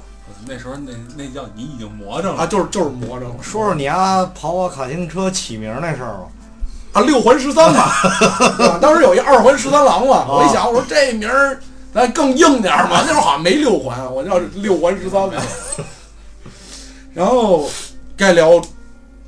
[0.47, 2.47] 那时候那那叫你已经魔怔了啊，了。
[2.47, 3.35] 就是就是魔怔了。
[3.43, 6.29] 说说你啊跑我卡丁车起名那事儿吧。
[6.95, 7.91] 啊，六环十三嘛？
[8.81, 11.61] 当时有一二环十三郎嘛，我一想，我说这名儿
[11.93, 15.35] 咱更硬点儿嘛，那会儿好像没六环，我叫六环十三嘛。
[17.17, 17.67] 然后
[18.15, 18.63] 该聊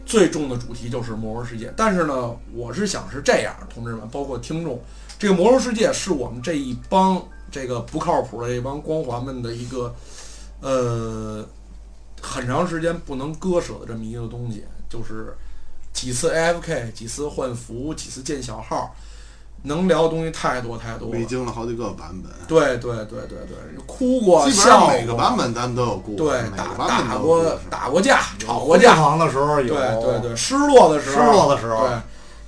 [0.05, 4.79] 最重的主题就是魔兽世界，但是呢，我是想是这样，同志们，包括听众，
[5.19, 9.95] 这个魔兽世界是我们这一帮这个不靠谱的这帮光环们的一个
[10.61, 11.43] 呃
[12.21, 15.35] 很长时间不能割舍的这么一个东西，就是
[15.95, 18.95] 几次 AFK，几次换服，几次建小号，
[19.69, 21.17] 能聊的东西太多太多了。
[21.17, 21.25] 历。
[21.25, 23.57] 经了好几个版本，对对对对对，
[23.87, 31.87] 哭过，基本笑过，上每个版本咱们都有故事，对每打版本都有打过事打过架，吵过架，疯狂的时候有，对对对，失落的时候，失落的时候。
[31.87, 31.97] 对，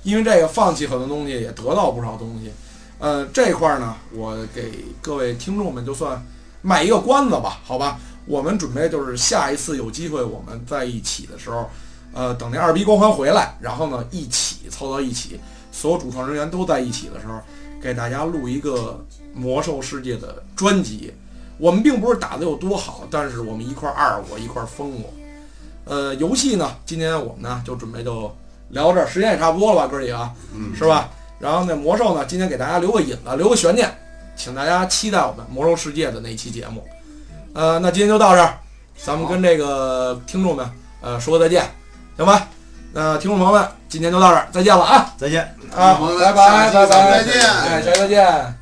[0.03, 2.51] 因为这个放弃很多东西，也得到不少东西。
[2.99, 6.23] 呃，这块儿呢，我给各位听众们就算
[6.61, 7.99] 卖一个关子吧，好吧？
[8.25, 11.67] 我们准备就是下一次有机会我们在一起的时候，
[12.13, 15.39] 呃，等那二逼光环回来，然后呢一起凑到一起，
[15.81, 17.41] 所有主创人员都在一起的时候，
[17.81, 19.03] 给大家录一个
[19.33, 21.11] 魔兽世界的专辑。
[21.57, 25.11] 我们并不是打得有多好，但是我们一块儿二我，一块儿疯过。
[25.85, 28.31] 呃，游戏呢，今天我们呢就准备就
[28.69, 31.09] 聊到这儿，时间也差不多了吧，哥儿几个，嗯，是吧？
[31.39, 33.91] 然后呢，魔兽呢，今天给大家留个引子，留个悬念，
[34.35, 36.85] 请大家期待我们魔兽世界的那期节目。
[37.53, 38.59] 呃，那今天就到这儿，
[39.03, 40.69] 咱们跟这个听众们
[41.01, 41.67] 呃说再见，
[42.17, 42.47] 行吧？
[42.93, 45.13] 那听众朋友们，今天就到这儿，再见了啊！
[45.17, 45.43] 再见。
[45.75, 48.60] 啊我，们拜拜拜拜，再见哎，下期再见。